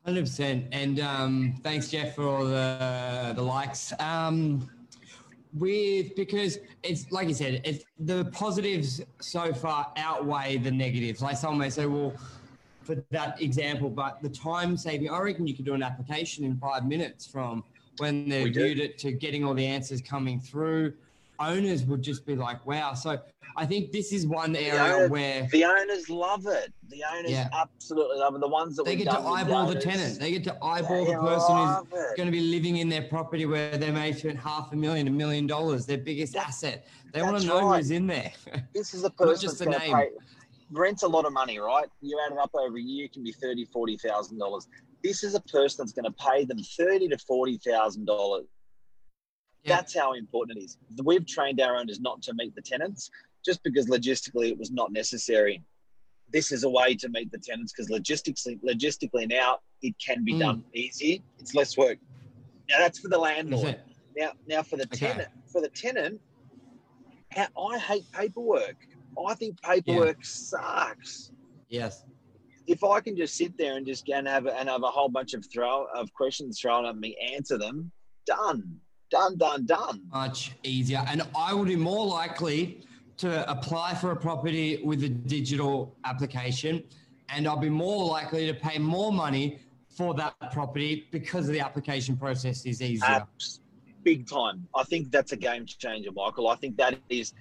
Hundred 0.04 0.22
percent, 0.22 0.66
and 0.72 0.98
um, 1.00 1.54
thanks 1.62 1.88
Jeff 1.88 2.16
for 2.16 2.26
all 2.26 2.44
the 2.44 3.32
the 3.36 3.42
likes. 3.42 3.92
Um, 4.00 4.68
with 5.54 6.16
because 6.16 6.58
it's 6.82 7.10
like 7.12 7.28
you 7.28 7.34
said, 7.34 7.60
it's 7.64 7.84
the 7.98 8.24
positives 8.26 9.02
so 9.20 9.52
far 9.52 9.92
outweigh 9.96 10.56
the 10.56 10.70
negatives. 10.70 11.22
Like 11.22 11.36
someone 11.36 11.58
may 11.58 11.70
say, 11.70 11.86
well, 11.86 12.14
for 12.82 12.96
that 13.10 13.40
example, 13.40 13.90
but 13.90 14.20
the 14.22 14.28
time 14.28 14.76
saving, 14.76 15.10
I 15.10 15.20
reckon 15.20 15.46
you 15.46 15.54
could 15.54 15.64
do 15.64 15.74
an 15.74 15.82
application 15.82 16.44
in 16.44 16.56
five 16.56 16.86
minutes 16.86 17.26
from 17.26 17.62
when 17.98 18.28
they 18.28 18.48
viewed 18.48 18.80
it 18.80 18.98
to 18.98 19.12
getting 19.12 19.44
all 19.44 19.54
the 19.54 19.66
answers 19.66 20.00
coming 20.00 20.40
through. 20.40 20.94
Owners 21.48 21.84
would 21.84 22.02
just 22.02 22.26
be 22.26 22.36
like, 22.36 22.64
wow. 22.66 22.94
So 22.94 23.18
I 23.56 23.66
think 23.66 23.92
this 23.92 24.12
is 24.12 24.26
one 24.26 24.56
area 24.56 25.08
where 25.08 25.46
the 25.50 25.64
owners 25.64 26.08
love 26.08 26.46
it. 26.46 26.72
The 26.88 27.02
owners 27.12 27.30
yeah. 27.30 27.48
absolutely 27.52 28.18
love 28.18 28.34
it. 28.34 28.40
The 28.40 28.48
ones 28.48 28.76
that 28.76 28.84
they 28.84 28.96
get 28.96 29.10
to 29.10 29.18
eyeball 29.18 29.66
the, 29.66 29.74
the, 29.74 29.80
tenant. 29.80 30.18
They 30.18 30.32
get 30.32 30.44
to 30.44 30.64
eyeball 30.64 31.04
the 31.04 31.18
person 31.18 31.56
who's 31.56 32.10
it. 32.10 32.16
going 32.16 32.26
to 32.26 32.32
be 32.32 32.40
living 32.40 32.78
in 32.78 32.88
their 32.88 33.02
property 33.02 33.46
where 33.46 33.76
they 33.76 33.90
may 33.90 34.12
spend 34.12 34.38
half 34.38 34.72
a 34.72 34.76
million, 34.76 35.08
a 35.08 35.10
million 35.10 35.46
dollars, 35.46 35.86
their 35.86 35.98
biggest 35.98 36.36
asset. 36.36 36.86
They 37.12 37.22
want 37.22 37.40
to 37.40 37.46
know 37.46 37.68
right. 37.68 37.78
who's 37.78 37.90
in 37.90 38.06
there. 38.06 38.32
This 38.74 38.94
is 38.94 39.02
the 39.02 39.10
person 39.10 39.42
just 39.42 39.58
the 39.58 39.66
name. 39.66 39.94
Pay, 39.94 40.08
rent's 40.70 41.02
a 41.02 41.08
lot 41.08 41.26
of 41.26 41.32
money, 41.32 41.58
right? 41.58 41.86
You 42.00 42.18
add 42.26 42.32
it 42.32 42.38
up 42.38 42.50
over 42.54 42.76
a 42.76 42.80
year, 42.80 43.06
it 43.06 43.12
can 43.12 43.22
be 43.22 43.32
thirty, 43.32 43.64
forty 43.66 43.96
thousand 43.96 44.38
dollars. 44.38 44.66
This 45.04 45.24
is 45.24 45.34
a 45.34 45.40
person 45.40 45.84
that's 45.84 45.92
going 45.92 46.04
to 46.04 46.12
pay 46.12 46.44
them 46.44 46.58
thirty 46.58 47.08
to 47.08 47.18
forty 47.18 47.58
thousand 47.58 48.06
dollars. 48.06 48.46
That's 49.64 49.94
how 49.96 50.14
important 50.14 50.58
it 50.58 50.64
is. 50.64 50.78
We've 51.02 51.26
trained 51.26 51.60
our 51.60 51.76
owners 51.76 52.00
not 52.00 52.22
to 52.22 52.34
meet 52.34 52.54
the 52.54 52.62
tenants 52.62 53.10
just 53.44 53.62
because 53.62 53.86
logistically 53.86 54.48
it 54.48 54.58
was 54.58 54.70
not 54.70 54.92
necessary. 54.92 55.62
This 56.32 56.50
is 56.50 56.64
a 56.64 56.68
way 56.68 56.94
to 56.96 57.08
meet 57.10 57.30
the 57.30 57.38
tenants 57.38 57.72
because 57.72 57.90
logistically, 57.90 58.60
logistically 58.62 59.28
now 59.28 59.58
it 59.82 59.94
can 60.04 60.24
be 60.24 60.34
mm. 60.34 60.40
done 60.40 60.64
easy. 60.74 61.22
It's 61.38 61.54
less 61.54 61.76
work. 61.76 61.98
Now 62.68 62.78
that's 62.78 62.98
for 62.98 63.08
the 63.08 63.18
landlord. 63.18 63.78
Now, 64.16 64.32
now 64.46 64.62
for 64.62 64.76
the 64.76 64.84
okay. 64.84 65.08
tenant, 65.08 65.28
for 65.50 65.60
the 65.60 65.68
tenant, 65.68 66.20
I 67.36 67.78
hate 67.78 68.04
paperwork. 68.12 68.76
I 69.26 69.34
think 69.34 69.60
paperwork 69.62 70.18
yeah. 70.18 70.24
sucks. 70.24 71.32
Yes. 71.68 72.04
If 72.66 72.84
I 72.84 73.00
can 73.00 73.16
just 73.16 73.36
sit 73.36 73.56
there 73.58 73.76
and 73.76 73.86
just 73.86 74.08
and 74.08 74.26
have 74.26 74.46
and 74.46 74.68
have 74.68 74.82
a 74.82 74.88
whole 74.90 75.08
bunch 75.08 75.34
of 75.34 75.44
throw 75.52 75.86
of 75.94 76.12
questions 76.14 76.60
thrown 76.60 76.86
at 76.86 76.96
me, 76.96 77.16
answer 77.34 77.58
them, 77.58 77.90
done, 78.26 78.78
done, 79.12 79.36
done, 79.36 79.66
done. 79.66 80.00
Much 80.10 80.52
easier, 80.62 81.04
and 81.06 81.22
I 81.36 81.54
would 81.54 81.68
be 81.68 81.76
more 81.76 82.04
likely 82.04 82.80
to 83.18 83.48
apply 83.48 83.94
for 83.94 84.10
a 84.10 84.16
property 84.16 84.80
with 84.82 85.04
a 85.04 85.08
digital 85.08 85.94
application, 86.04 86.82
and 87.28 87.46
I'll 87.46 87.58
be 87.58 87.68
more 87.68 88.04
likely 88.06 88.46
to 88.46 88.54
pay 88.54 88.78
more 88.78 89.12
money 89.12 89.60
for 89.88 90.14
that 90.14 90.34
property 90.50 91.06
because 91.12 91.46
of 91.46 91.52
the 91.52 91.60
application 91.60 92.16
process 92.16 92.64
is 92.64 92.80
easier. 92.80 93.04
Abs- 93.06 93.60
big 94.02 94.28
time. 94.28 94.66
I 94.74 94.82
think 94.84 95.12
that's 95.12 95.32
a 95.32 95.36
game 95.36 95.66
changer, 95.66 96.10
Michael. 96.12 96.48
I 96.48 96.56
think 96.56 96.76
that 96.78 96.98
is 97.10 97.34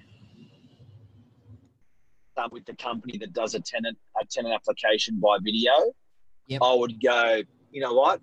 um, 2.38 2.50
with 2.52 2.66
the 2.66 2.76
company 2.76 3.18
that 3.18 3.34
does 3.34 3.56
a 3.56 3.60
tenant 3.62 3.98
a 4.22 4.26
tenant 4.26 4.54
application 4.54 5.20
by 5.20 5.38
video. 5.42 5.72
Yep. 6.48 6.62
I 6.62 6.74
would 6.74 7.02
go, 7.02 7.42
you 7.72 7.82
know 7.82 7.94
what? 7.94 8.20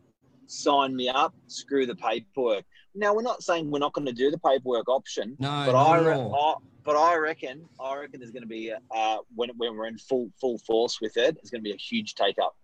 Sign 0.47 0.95
me 0.95 1.09
up. 1.09 1.35
Screw 1.47 1.87
the 1.87 1.97
paperwork. 1.97 2.65
Now 2.95 3.15
we're 3.15 3.23
not 3.23 3.43
saying 3.43 3.71
we're 3.71 3.79
not 3.79 3.93
going 3.93 4.07
to 4.07 4.13
do 4.13 4.31
the 4.31 4.39
paperwork 4.39 4.89
option. 4.89 5.37
No, 5.39 5.65
but 5.67 5.75
I, 5.75 6.13
I, 6.13 6.55
but 6.85 6.97
I 6.97 7.17
reckon 7.17 7.65
I 7.81 7.97
reckon 7.97 8.21
there's 8.21 8.33
going 8.33 8.43
to 8.43 8.49
be 8.49 8.73
uh, 8.73 9.17
when 9.35 9.51
when 9.57 9.77
we're 9.77 9.87
in 9.87 9.99
full 9.99 10.31
full 10.41 10.59
force 10.59 11.01
with 11.01 11.17
it, 11.17 11.37
it's 11.39 11.51
going 11.51 11.63
to 11.63 11.69
be 11.69 11.73
a 11.73 11.77
huge 11.77 12.15
take 12.15 12.39
up. 12.39 12.57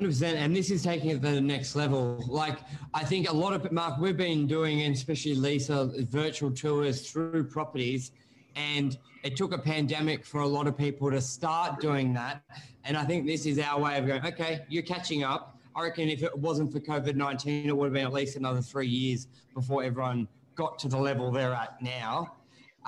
100%. 0.00 0.34
And 0.34 0.54
this 0.54 0.70
is 0.70 0.82
taking 0.82 1.10
it 1.10 1.14
to 1.14 1.20
the 1.20 1.40
next 1.40 1.74
level. 1.74 2.22
Like, 2.28 2.58
I 2.94 3.04
think 3.04 3.28
a 3.28 3.32
lot 3.32 3.52
of, 3.52 3.70
Mark, 3.72 3.98
we've 3.98 4.16
been 4.16 4.46
doing, 4.46 4.82
and 4.82 4.94
especially 4.94 5.34
Lisa, 5.34 5.90
virtual 6.08 6.50
tours 6.50 7.10
through 7.10 7.44
properties. 7.48 8.12
And 8.54 8.96
it 9.24 9.36
took 9.36 9.52
a 9.52 9.58
pandemic 9.58 10.24
for 10.24 10.42
a 10.42 10.46
lot 10.46 10.66
of 10.66 10.76
people 10.76 11.10
to 11.10 11.20
start 11.20 11.80
doing 11.80 12.12
that. 12.14 12.42
And 12.84 12.96
I 12.96 13.04
think 13.04 13.26
this 13.26 13.46
is 13.46 13.58
our 13.58 13.80
way 13.80 13.98
of 13.98 14.06
going, 14.06 14.24
okay, 14.26 14.64
you're 14.68 14.82
catching 14.82 15.24
up. 15.24 15.57
I 15.78 15.82
reckon 15.82 16.08
if 16.08 16.24
it 16.24 16.36
wasn't 16.36 16.72
for 16.72 16.80
COVID 16.80 17.14
19, 17.14 17.68
it 17.68 17.76
would 17.76 17.84
have 17.84 17.92
been 17.92 18.04
at 18.04 18.12
least 18.12 18.36
another 18.36 18.60
three 18.60 18.88
years 18.88 19.28
before 19.54 19.84
everyone 19.84 20.26
got 20.56 20.76
to 20.80 20.88
the 20.88 20.98
level 20.98 21.30
they're 21.30 21.54
at 21.54 21.80
now. 21.80 22.34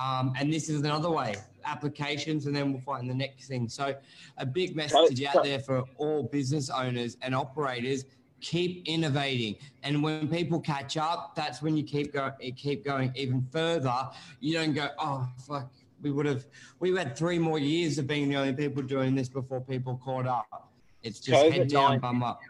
Um, 0.03 0.33
and 0.37 0.53
this 0.53 0.69
is 0.69 0.81
another 0.81 1.11
way 1.11 1.37
applications, 1.65 2.47
and 2.47 2.57
then 2.57 2.73
we'll 2.73 2.81
find 2.81 3.09
the 3.09 3.15
next 3.15 3.47
thing. 3.47 3.69
So, 3.69 3.95
a 4.39 4.47
big 4.47 4.75
message 4.75 5.23
out 5.23 5.45
there 5.45 5.61
for 5.61 5.85
all 5.99 6.25
business 6.25 6.69
owners 6.69 7.17
and 7.23 7.33
operators: 7.33 8.07
keep 8.41 8.83
innovating. 8.89 9.55
And 9.85 10.03
when 10.03 10.27
people 10.27 10.59
catch 10.59 10.97
up, 10.97 11.37
that's 11.37 11.63
when 11.63 11.77
you 11.77 11.85
keep 11.85 12.13
going, 12.13 12.33
keep 12.57 12.85
going 12.85 13.13
even 13.15 13.47
further. 13.53 14.09
You 14.41 14.55
don't 14.55 14.73
go, 14.73 14.89
oh 14.99 15.29
fuck, 15.47 15.71
we 16.03 16.11
would 16.11 16.27
have, 16.27 16.45
we 16.81 16.97
had 16.97 17.17
three 17.17 17.39
more 17.39 17.61
years 17.61 17.99
of 17.99 18.09
being 18.09 18.31
the 18.31 18.37
only 18.37 18.55
people 18.55 18.83
doing 18.83 19.15
this 19.15 19.29
before 19.29 19.61
people 19.61 20.01
caught 20.03 20.27
up. 20.27 20.71
It's 21.03 21.21
just 21.21 21.45
COVID 21.45 21.53
head 21.53 21.69
down, 21.69 21.99
bum 21.99 22.23
up. 22.23 22.41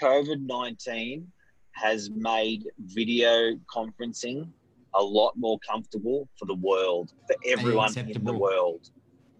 COVID 0.00 0.40
nineteen 0.40 1.30
has 1.72 2.10
made 2.10 2.64
video 2.78 3.54
conferencing 3.74 4.48
a 4.94 5.02
lot 5.02 5.34
more 5.36 5.58
comfortable 5.58 6.28
for 6.38 6.46
the 6.46 6.54
world, 6.54 7.12
for 7.26 7.36
everyone 7.46 7.96
in 7.98 8.24
the 8.24 8.32
world. 8.32 8.90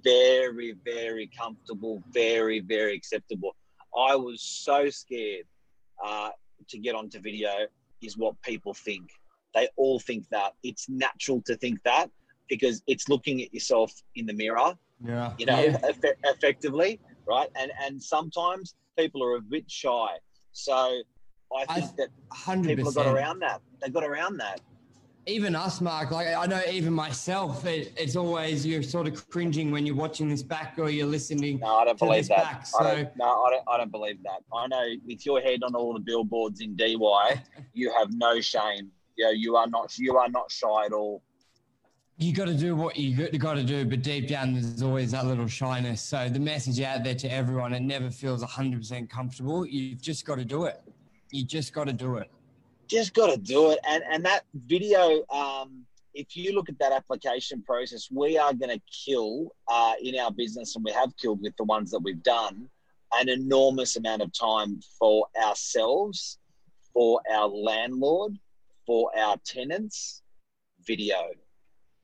Very, 0.04 0.74
very 0.84 1.30
comfortable, 1.36 2.02
very, 2.12 2.60
very 2.60 2.94
acceptable. 2.94 3.56
I 3.96 4.14
was 4.14 4.42
so 4.42 4.90
scared 4.90 5.46
uh, 6.04 6.30
to 6.68 6.78
get 6.78 6.94
onto 6.94 7.18
video, 7.20 7.66
is 8.02 8.18
what 8.18 8.40
people 8.42 8.74
think. 8.74 9.10
They 9.54 9.68
all 9.76 9.98
think 9.98 10.28
that. 10.30 10.52
It's 10.62 10.88
natural 10.88 11.40
to 11.46 11.56
think 11.56 11.82
that 11.84 12.10
because 12.48 12.82
it's 12.86 13.08
looking 13.08 13.42
at 13.42 13.52
yourself 13.54 13.92
in 14.14 14.26
the 14.26 14.34
mirror, 14.34 14.76
yeah. 15.04 15.32
you 15.38 15.46
know, 15.46 15.58
yeah. 15.58 15.80
eff- 15.82 16.18
effectively, 16.24 17.00
right? 17.26 17.48
And 17.58 17.72
and 17.82 18.00
sometimes 18.00 18.74
people 18.98 19.24
are 19.24 19.36
a 19.36 19.40
bit 19.40 19.70
shy. 19.70 20.08
So 20.56 21.02
I 21.54 21.64
think 21.74 21.84
I, 21.84 21.92
that 21.98 22.08
100%. 22.32 22.66
people 22.66 22.92
got 22.92 23.06
around 23.06 23.40
that. 23.40 23.60
They 23.82 23.90
got 23.90 24.04
around 24.04 24.38
that 24.38 24.60
even 25.26 25.56
us, 25.56 25.80
Mark, 25.80 26.12
like 26.12 26.28
I 26.28 26.46
know 26.46 26.62
even 26.70 26.92
myself, 26.92 27.66
it, 27.66 27.92
it's 27.96 28.14
always 28.14 28.64
you're 28.64 28.82
sort 28.82 29.08
of 29.08 29.28
cringing 29.28 29.72
when 29.72 29.84
you're 29.84 29.96
watching 29.96 30.28
this 30.28 30.42
back 30.42 30.74
or 30.78 30.88
you're 30.88 31.06
listening. 31.06 31.58
No, 31.58 31.78
I 31.78 31.84
don't 31.84 31.98
believe 31.98 32.28
that. 32.28 32.36
Back, 32.36 32.66
so. 32.66 32.78
I 32.78 32.94
don't, 32.94 33.16
no, 33.16 33.24
I 33.24 33.50
don't, 33.50 33.64
I 33.66 33.76
don't 33.76 33.90
believe 33.90 34.22
that. 34.22 34.42
I 34.54 34.68
know 34.68 34.84
with 35.04 35.26
your 35.26 35.40
head 35.40 35.64
on 35.64 35.74
all 35.74 35.92
the 35.94 36.00
billboards 36.00 36.60
in 36.60 36.76
DY, 36.76 37.42
you 37.74 37.92
have 37.98 38.12
no 38.12 38.40
shame. 38.40 38.92
Yeah, 39.16 39.30
you 39.30 39.56
are 39.56 39.66
not, 39.66 39.98
you 39.98 40.16
are 40.16 40.28
not 40.28 40.50
shy 40.50 40.86
at 40.86 40.92
all. 40.92 41.22
You 42.18 42.32
got 42.32 42.46
to 42.46 42.54
do 42.54 42.74
what 42.74 42.96
you 42.96 43.14
got 43.38 43.54
to 43.54 43.62
do, 43.62 43.84
but 43.84 44.02
deep 44.02 44.28
down 44.28 44.54
there's 44.54 44.82
always 44.82 45.10
that 45.12 45.26
little 45.26 45.46
shyness. 45.46 46.00
So 46.00 46.28
the 46.30 46.40
message 46.40 46.80
out 46.80 47.04
there 47.04 47.14
to 47.14 47.28
everyone, 47.28 47.74
it 47.74 47.80
never 47.80 48.10
feels 48.10 48.42
100% 48.42 49.10
comfortable. 49.10 49.66
You've 49.66 50.00
just 50.00 50.24
got 50.24 50.36
to 50.36 50.44
do 50.44 50.64
it. 50.64 50.80
You 51.30 51.44
just 51.44 51.74
got 51.74 51.84
to 51.84 51.92
do 51.92 52.16
it 52.16 52.30
just 52.86 53.14
got 53.14 53.28
to 53.28 53.36
do 53.36 53.70
it. 53.70 53.78
And 53.88 54.02
and 54.10 54.24
that 54.24 54.44
video, 54.54 55.22
um, 55.30 55.84
if 56.14 56.36
you 56.36 56.52
look 56.54 56.68
at 56.68 56.78
that 56.78 56.92
application 56.92 57.62
process, 57.62 58.08
we 58.10 58.38
are 58.38 58.52
going 58.54 58.70
to 58.70 58.80
kill 59.04 59.54
uh, 59.68 59.94
in 60.02 60.18
our 60.18 60.30
business, 60.30 60.76
and 60.76 60.84
we 60.84 60.92
have 60.92 61.16
killed 61.16 61.42
with 61.42 61.56
the 61.56 61.64
ones 61.64 61.90
that 61.90 62.00
we've 62.00 62.22
done, 62.22 62.68
an 63.14 63.28
enormous 63.28 63.96
amount 63.96 64.22
of 64.22 64.32
time 64.32 64.80
for 64.98 65.26
ourselves, 65.42 66.38
for 66.92 67.20
our 67.30 67.48
landlord, 67.48 68.38
for 68.86 69.10
our 69.18 69.36
tenants. 69.44 70.22
Video. 70.86 71.32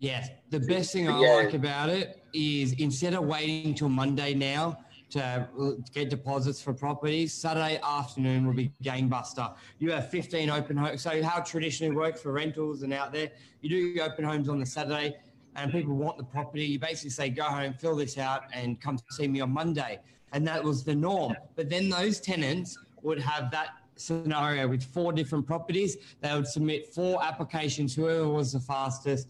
Yes, 0.02 0.30
the 0.50 0.58
best 0.58 0.92
thing 0.92 1.08
I 1.08 1.16
like 1.16 1.54
about 1.54 1.88
it 1.88 2.24
is 2.32 2.72
instead 2.72 3.14
of 3.14 3.22
waiting 3.22 3.72
till 3.72 3.88
Monday 3.88 4.34
now 4.34 4.76
to 5.10 5.22
uh, 5.22 5.70
get 5.94 6.10
deposits 6.10 6.60
for 6.60 6.74
properties. 6.74 7.32
Saturday 7.32 7.78
afternoon 7.84 8.44
will 8.44 8.52
be 8.52 8.72
gangbuster. 8.82 9.54
You 9.78 9.92
have 9.92 10.10
15 10.10 10.50
open 10.50 10.76
homes. 10.76 11.02
So 11.02 11.22
how 11.22 11.38
traditionally 11.42 11.94
works 11.94 12.20
for 12.20 12.32
rentals 12.32 12.82
and 12.82 12.92
out 12.92 13.12
there, 13.12 13.30
you 13.60 13.94
do 13.94 14.02
open 14.02 14.24
homes 14.24 14.48
on 14.48 14.58
the 14.58 14.66
Saturday 14.66 15.14
and 15.54 15.70
people 15.70 15.94
want 15.94 16.18
the 16.18 16.24
property. 16.24 16.64
You 16.64 16.80
basically 16.80 17.10
say, 17.10 17.28
go 17.28 17.44
home, 17.44 17.72
fill 17.74 17.94
this 17.94 18.18
out 18.18 18.42
and 18.52 18.80
come 18.80 18.98
see 19.10 19.28
me 19.28 19.40
on 19.40 19.52
Monday. 19.52 20.00
And 20.32 20.44
that 20.48 20.64
was 20.64 20.82
the 20.82 20.96
norm. 20.96 21.36
But 21.54 21.70
then 21.70 21.88
those 21.88 22.18
tenants 22.18 22.76
would 23.02 23.20
have 23.20 23.52
that 23.52 23.68
scenario 23.94 24.66
with 24.66 24.82
four 24.82 25.12
different 25.12 25.46
properties. 25.46 25.96
They 26.22 26.34
would 26.34 26.48
submit 26.48 26.92
four 26.92 27.22
applications, 27.22 27.94
whoever 27.94 28.26
was 28.26 28.50
the 28.50 28.58
fastest, 28.58 29.28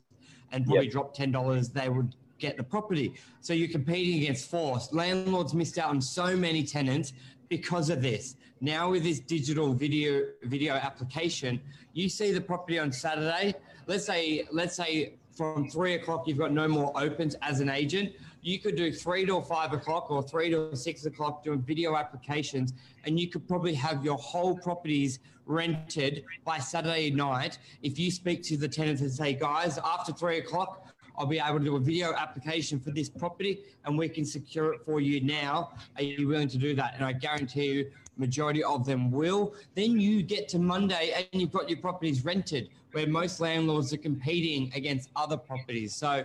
and 0.52 0.64
probably 0.64 0.84
yep. 0.84 0.92
drop 0.92 1.16
$10. 1.16 1.72
They 1.72 1.88
would 1.88 2.14
get 2.38 2.56
the 2.56 2.62
property. 2.62 3.14
So 3.40 3.52
you're 3.52 3.68
competing 3.68 4.22
against 4.22 4.50
force. 4.50 4.92
Landlords 4.92 5.54
missed 5.54 5.78
out 5.78 5.90
on 5.90 6.00
so 6.00 6.36
many 6.36 6.62
tenants 6.64 7.12
because 7.48 7.90
of 7.90 8.02
this. 8.02 8.36
Now 8.60 8.90
with 8.90 9.02
this 9.02 9.18
digital 9.18 9.72
video 9.74 10.22
video 10.44 10.74
application, 10.74 11.60
you 11.94 12.08
see 12.08 12.32
the 12.32 12.40
property 12.40 12.78
on 12.78 12.92
Saturday. 12.92 13.54
Let's 13.86 14.04
say 14.04 14.44
let's 14.52 14.76
say 14.76 15.14
from 15.36 15.68
three 15.68 15.94
o'clock 15.94 16.28
you've 16.28 16.38
got 16.38 16.52
no 16.52 16.68
more 16.68 16.92
opens 16.94 17.34
as 17.42 17.60
an 17.60 17.68
agent. 17.68 18.12
You 18.44 18.58
could 18.58 18.74
do 18.74 18.92
three 18.92 19.24
to 19.26 19.40
five 19.40 19.72
o'clock 19.72 20.10
or 20.10 20.20
three 20.20 20.50
to 20.50 20.74
six 20.76 21.06
o'clock 21.06 21.44
doing 21.44 21.62
video 21.62 21.96
applications, 21.96 22.74
and 23.04 23.18
you 23.18 23.28
could 23.28 23.46
probably 23.46 23.72
have 23.74 24.04
your 24.04 24.18
whole 24.18 24.58
properties 24.58 25.20
rented 25.46 26.24
by 26.44 26.58
Saturday 26.58 27.12
night. 27.12 27.58
If 27.82 28.00
you 28.00 28.10
speak 28.10 28.42
to 28.44 28.56
the 28.56 28.66
tenants 28.66 29.00
and 29.00 29.12
say, 29.12 29.32
guys, 29.32 29.78
after 29.78 30.12
three 30.12 30.38
o'clock, 30.38 30.92
I'll 31.16 31.26
be 31.26 31.38
able 31.38 31.58
to 31.58 31.64
do 31.64 31.76
a 31.76 31.80
video 31.80 32.14
application 32.14 32.80
for 32.80 32.90
this 32.90 33.08
property 33.08 33.60
and 33.84 33.96
we 33.96 34.08
can 34.08 34.24
secure 34.24 34.72
it 34.72 34.80
for 34.84 35.00
you 35.00 35.20
now. 35.20 35.72
Are 35.96 36.02
you 36.02 36.26
willing 36.26 36.48
to 36.48 36.58
do 36.58 36.74
that? 36.74 36.94
And 36.96 37.04
I 37.04 37.12
guarantee 37.12 37.66
you, 37.66 37.90
majority 38.16 38.62
of 38.64 38.84
them 38.86 39.10
will. 39.10 39.54
Then 39.74 40.00
you 40.00 40.22
get 40.22 40.48
to 40.50 40.58
Monday 40.58 41.26
and 41.32 41.40
you've 41.40 41.52
got 41.52 41.68
your 41.68 41.78
properties 41.78 42.24
rented, 42.24 42.68
where 42.92 43.06
most 43.06 43.40
landlords 43.40 43.92
are 43.92 43.98
competing 43.98 44.70
against 44.74 45.10
other 45.16 45.36
properties. 45.36 45.94
So 45.94 46.24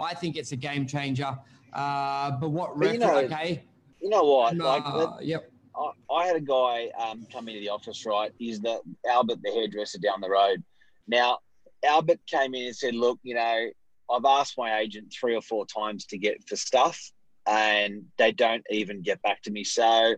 I 0.00 0.14
think 0.14 0.36
it's 0.36 0.52
a 0.52 0.56
game 0.56 0.86
changer. 0.86 1.36
Uh, 1.72 2.30
but 2.32 2.50
what 2.50 2.78
But 2.78 2.92
you 2.92 2.98
know- 2.98 3.16
okay? 3.18 3.64
You 4.00 4.10
know 4.10 4.22
what? 4.24 4.54
No, 4.54 4.66
Like, 4.66 4.94
let- 4.94 5.24
yep. 5.24 5.50
I, 5.76 6.14
I 6.14 6.26
had 6.26 6.36
a 6.36 6.40
guy 6.40 6.90
um, 7.02 7.26
come 7.32 7.48
into 7.48 7.60
the 7.60 7.70
office, 7.70 8.04
right? 8.06 8.30
He's 8.38 8.60
the 8.60 8.80
Albert, 9.08 9.38
the 9.42 9.50
hairdresser 9.50 9.98
down 9.98 10.20
the 10.20 10.30
road. 10.30 10.62
Now, 11.08 11.38
Albert 11.84 12.20
came 12.26 12.54
in 12.54 12.66
and 12.66 12.76
said, 12.76 12.94
Look, 12.94 13.18
you 13.24 13.34
know, 13.34 13.70
I've 14.10 14.24
asked 14.24 14.54
my 14.56 14.78
agent 14.78 15.12
three 15.18 15.34
or 15.34 15.42
four 15.42 15.66
times 15.66 16.04
to 16.06 16.18
get 16.18 16.46
for 16.48 16.54
stuff, 16.56 17.00
and 17.46 18.04
they 18.18 18.30
don't 18.30 18.64
even 18.70 19.02
get 19.02 19.20
back 19.22 19.42
to 19.42 19.50
me. 19.50 19.64
So, 19.64 20.14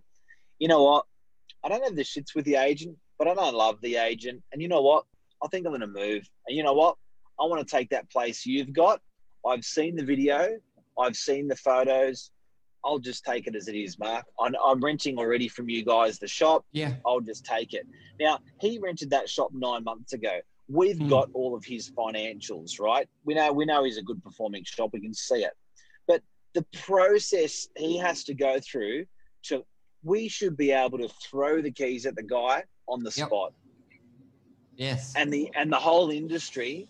you 0.58 0.68
know 0.68 0.82
what? 0.82 1.04
I 1.64 1.68
don't 1.68 1.82
have 1.84 1.96
the 1.96 2.02
shits 2.02 2.34
with 2.34 2.44
the 2.44 2.56
agent, 2.56 2.96
but 3.18 3.28
I 3.28 3.34
don't 3.34 3.54
love 3.54 3.76
the 3.82 3.96
agent. 3.96 4.42
And 4.52 4.62
you 4.62 4.68
know 4.68 4.82
what? 4.82 5.04
I 5.42 5.48
think 5.48 5.66
I'm 5.66 5.72
going 5.72 5.80
to 5.80 5.86
move. 5.86 6.28
And 6.46 6.56
you 6.56 6.62
know 6.62 6.72
what? 6.72 6.96
I 7.40 7.44
want 7.44 7.66
to 7.66 7.70
take 7.76 7.90
that 7.90 8.10
place 8.10 8.46
you've 8.46 8.72
got. 8.72 9.00
I've 9.46 9.64
seen 9.64 9.96
the 9.96 10.04
video, 10.04 10.56
I've 10.98 11.16
seen 11.16 11.48
the 11.48 11.56
photos. 11.56 12.30
I'll 12.84 12.98
just 13.00 13.24
take 13.24 13.46
it 13.48 13.56
as 13.56 13.66
it 13.68 13.74
is, 13.74 13.98
Mark. 13.98 14.24
I'm, 14.40 14.54
I'm 14.64 14.80
renting 14.80 15.18
already 15.18 15.48
from 15.48 15.68
you 15.68 15.84
guys 15.84 16.18
the 16.18 16.28
shop. 16.28 16.64
Yeah. 16.72 16.94
I'll 17.04 17.20
just 17.20 17.44
take 17.44 17.74
it. 17.74 17.84
Now, 18.20 18.38
he 18.60 18.78
rented 18.78 19.10
that 19.10 19.28
shop 19.28 19.50
nine 19.52 19.82
months 19.82 20.12
ago. 20.12 20.38
We've 20.68 20.98
Hmm. 20.98 21.08
got 21.08 21.28
all 21.32 21.54
of 21.56 21.64
his 21.64 21.90
financials, 21.90 22.80
right? 22.80 23.08
We 23.24 23.34
know 23.34 23.52
we 23.52 23.64
know 23.66 23.82
he's 23.84 23.98
a 23.98 24.02
good 24.02 24.22
performing 24.22 24.62
shop. 24.64 24.90
We 24.92 25.00
can 25.00 25.14
see 25.14 25.44
it. 25.44 25.52
But 26.06 26.22
the 26.54 26.64
process 26.72 27.68
he 27.76 27.98
has 27.98 28.22
to 28.24 28.34
go 28.34 28.58
through 28.60 29.06
to 29.44 29.64
we 30.06 30.28
should 30.28 30.56
be 30.56 30.70
able 30.70 30.98
to 30.98 31.08
throw 31.08 31.60
the 31.60 31.70
keys 31.70 32.06
at 32.06 32.14
the 32.14 32.22
guy 32.22 32.62
on 32.86 33.02
the 33.02 33.12
Yep. 33.14 33.26
spot. 33.26 33.52
Yes. 34.76 35.12
And 35.16 35.32
the 35.32 35.50
and 35.54 35.70
the 35.72 35.78
whole 35.78 36.10
industry 36.10 36.86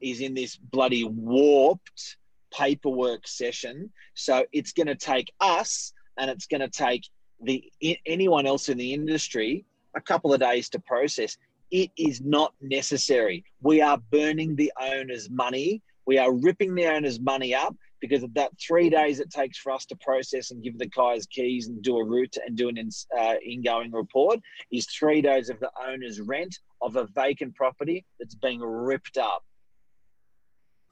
is 0.00 0.20
in 0.20 0.34
this 0.34 0.56
bloody 0.56 1.04
warped 1.04 2.16
paperwork 2.52 3.26
session. 3.26 3.92
So 4.14 4.46
it's 4.52 4.72
going 4.72 4.86
to 4.86 4.94
take 4.94 5.32
us 5.40 5.92
and 6.16 6.30
it's 6.30 6.46
going 6.46 6.60
to 6.60 6.68
take 6.68 7.02
the 7.42 7.70
anyone 8.06 8.46
else 8.46 8.68
in 8.68 8.78
the 8.78 8.92
industry 8.94 9.64
a 9.96 10.00
couple 10.00 10.32
of 10.32 10.40
days 10.40 10.68
to 10.70 10.78
process. 10.80 11.36
It 11.70 11.90
is 11.96 12.20
not 12.20 12.54
necessary. 12.60 13.44
We 13.62 13.80
are 13.80 13.98
burning 14.10 14.54
the 14.56 14.72
owner's 14.80 15.28
money. 15.30 15.82
We 16.06 16.18
are 16.18 16.32
ripping 16.32 16.74
the 16.74 16.86
owner's 16.86 17.18
money 17.20 17.54
up 17.54 17.74
because 18.00 18.22
of 18.22 18.32
that 18.34 18.50
three 18.60 18.90
days 18.90 19.20
it 19.20 19.30
takes 19.30 19.58
for 19.58 19.72
us 19.72 19.84
to 19.86 19.96
process 19.96 20.50
and 20.50 20.62
give 20.62 20.78
the 20.78 20.86
guys 20.86 21.26
keys 21.26 21.68
and 21.68 21.82
do 21.82 21.98
a 21.98 22.04
route 22.04 22.36
and 22.46 22.56
do 22.56 22.68
an 22.68 22.76
ins- 22.76 23.06
uh, 23.18 23.34
ingoing 23.46 23.92
report 23.92 24.40
is 24.72 24.86
three 24.86 25.20
days 25.20 25.50
of 25.50 25.60
the 25.60 25.70
owner's 25.88 26.20
rent 26.20 26.58
of 26.80 26.96
a 26.96 27.06
vacant 27.14 27.54
property 27.54 28.04
that's 28.18 28.34
being 28.34 28.60
ripped 28.60 29.18
up. 29.18 29.42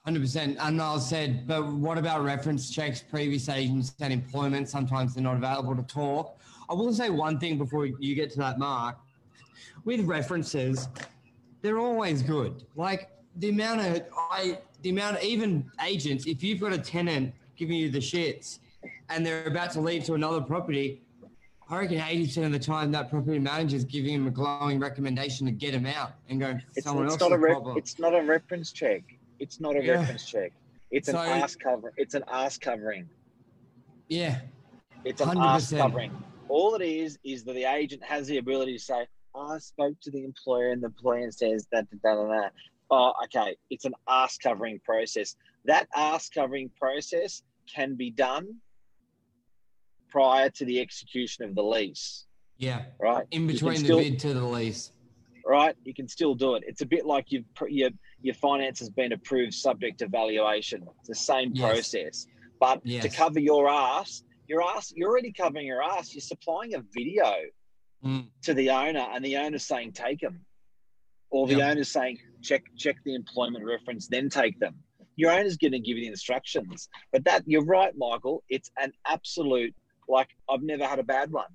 Hundred 0.05 0.21
percent. 0.21 0.57
And 0.61 0.77
Niall 0.77 1.00
said, 1.00 1.47
but 1.47 1.67
what 1.67 1.99
about 1.99 2.23
reference 2.23 2.71
checks, 2.71 3.03
previous 3.03 3.49
agents 3.49 3.95
and 4.00 4.12
employment? 4.12 4.69
Sometimes 4.69 5.15
they're 5.15 5.25
not 5.25 5.37
available 5.37 5.77
to 5.77 5.83
talk. 5.83 6.38
I 6.71 6.75
will 6.75 6.93
say 6.93 7.11
one 7.11 7.38
thing 7.38 7.59
before 7.59 7.87
you 7.87 8.15
get 8.15 8.31
to 8.31 8.38
that, 8.38 8.59
Mark. 8.59 8.97
With 9.85 10.00
references, 10.03 10.88
they're 11.62 11.79
always 11.79 12.23
good. 12.23 12.65
Like 12.77 13.11
the 13.37 13.50
amount 13.50 13.81
of 13.81 14.03
I, 14.31 14.59
the 14.82 14.90
amount 14.90 15.16
of 15.16 15.23
even 15.23 15.70
agents. 15.87 16.26
If 16.26 16.42
you've 16.42 16.61
got 16.61 16.73
a 16.73 16.78
tenant 16.78 17.35
giving 17.56 17.76
you 17.76 17.90
the 17.90 17.99
shits, 17.99 18.58
and 19.11 19.25
they're 19.25 19.44
about 19.47 19.70
to 19.73 19.80
leave 19.80 20.04
to 20.04 20.14
another 20.14 20.40
property, 20.40 21.02
I 21.68 21.78
reckon 21.80 22.00
eighty 22.00 22.26
percent 22.26 22.47
of 22.47 22.52
the 22.52 22.58
time 22.58 22.92
that 22.92 23.11
property 23.11 23.38
manager 23.38 23.76
is 23.76 23.85
giving 23.85 24.14
him 24.14 24.26
a 24.26 24.30
glowing 24.30 24.78
recommendation 24.78 25.47
to 25.47 25.52
get 25.52 25.75
him 25.75 25.87
out 25.87 26.12
and 26.28 26.40
go. 26.40 26.56
It's, 26.76 26.85
Someone 26.87 27.06
it's 27.06 27.14
else 27.14 27.20
not 27.20 27.32
a 27.32 27.35
will 27.37 27.38
re- 27.42 27.52
problem. 27.52 27.76
it's 27.76 27.99
not 27.99 28.14
a 28.14 28.23
reference 28.23 28.73
check. 28.73 29.02
It's 29.38 29.61
not 29.61 29.76
a 29.76 29.85
Yeah. 29.85 29.92
reference 29.92 30.25
check. 30.26 30.52
It's 30.90 31.08
an 31.08 31.16
ass 31.16 31.54
cover. 31.56 31.92
It's 31.97 32.14
an 32.14 32.25
ass 32.32 32.56
covering. 32.56 33.08
yeah, 34.08 34.40
It's 35.04 35.20
an 35.20 35.37
ass 35.37 35.70
100%. 35.70 35.78
covering. 35.78 36.23
All 36.49 36.75
it 36.76 36.82
is 36.82 37.18
is 37.25 37.44
that 37.44 37.52
the 37.52 37.64
agent 37.64 38.02
has 38.02 38.26
the 38.26 38.38
ability 38.38 38.73
to 38.73 38.78
say, 38.82 39.06
"I 39.35 39.58
spoke 39.58 40.00
to 40.02 40.11
the 40.11 40.25
employer, 40.25 40.70
and 40.70 40.82
the 40.82 40.87
employer 40.87 41.30
says 41.30 41.66
that." 41.73 41.90
that, 41.90 42.02
that, 42.02 42.14
that, 42.16 42.28
that." 42.28 42.52
Oh, 42.90 43.12
okay. 43.25 43.56
It's 43.71 43.84
an 43.84 43.95
ass 44.08 44.39
covering 44.39 44.80
process. 44.84 45.36
That 45.65 45.89
ass 45.95 46.28
covering 46.30 46.71
process 46.78 47.43
can 47.73 47.95
be 47.97 48.10
done 48.10 48.56
prior 50.08 50.49
to 50.50 50.65
the 50.65 50.80
execution 50.80 51.45
of 51.45 51.54
the 51.54 51.63
lease, 51.63 52.25
yeah. 52.56 52.84
right? 52.99 53.26
in 53.30 53.47
between 53.47 53.76
still- 53.76 53.99
the 53.99 54.10
bid 54.10 54.19
to 54.21 54.32
the 54.32 54.45
lease. 54.45 54.93
right? 55.47 55.75
You 55.84 55.93
can 55.95 56.08
still 56.08 56.34
do 56.34 56.54
it. 56.54 56.65
It's 56.67 56.80
a 56.82 56.86
bit 56.86 57.04
like 57.06 57.26
you've, 57.32 57.45
your 57.69 57.91
your 58.21 58.34
finance 58.34 58.78
has 58.80 58.91
been 58.91 59.13
approved 59.13 59.54
subject 59.54 59.99
to 60.00 60.08
valuation. 60.08 60.84
It's 60.99 61.08
the 61.08 61.15
same 61.15 61.52
Yes. 61.54 61.71
process, 61.73 62.26
but 62.60 62.84
to 62.84 63.08
cover 63.08 63.39
your 63.39 63.69
ass, 63.71 64.25
your 64.49 64.63
ass, 64.63 64.93
you're 64.97 65.08
already 65.08 65.32
covering 65.32 65.67
your 65.67 65.82
ass. 65.82 66.13
You're 66.15 66.21
supplying 66.23 66.75
a 66.75 66.82
video 66.93 67.34
Mm. 68.04 68.28
to 68.43 68.54
the 68.54 68.71
owner, 68.71 69.06
and 69.13 69.25
the 69.25 69.36
owner's 69.39 69.65
saying 69.67 69.93
take 69.93 70.21
them, 70.21 70.45
or 71.30 71.47
the 71.49 71.56
Yep. 71.56 71.71
owner's 71.71 71.89
saying 71.89 72.19
check 72.43 72.65
check 72.77 72.97
the 73.05 73.15
employment 73.15 73.65
reference, 73.65 74.09
then 74.09 74.29
take 74.29 74.59
them. 74.61 74.75
Your 75.17 75.33
owner's 75.33 75.57
going 75.57 75.73
to 75.73 75.81
give 75.81 75.97
you 75.97 76.05
the 76.05 76.11
instructions, 76.11 76.89
but 77.13 77.25
that 77.25 77.43
you're 77.47 77.65
right, 77.65 77.93
Michael. 77.97 78.43
It's 78.49 78.71
an 78.81 78.93
absolute 79.07 79.75
like 80.09 80.29
I've 80.49 80.63
never 80.63 80.85
had 80.85 80.99
a 80.99 81.03
bad 81.03 81.31
one. 81.31 81.51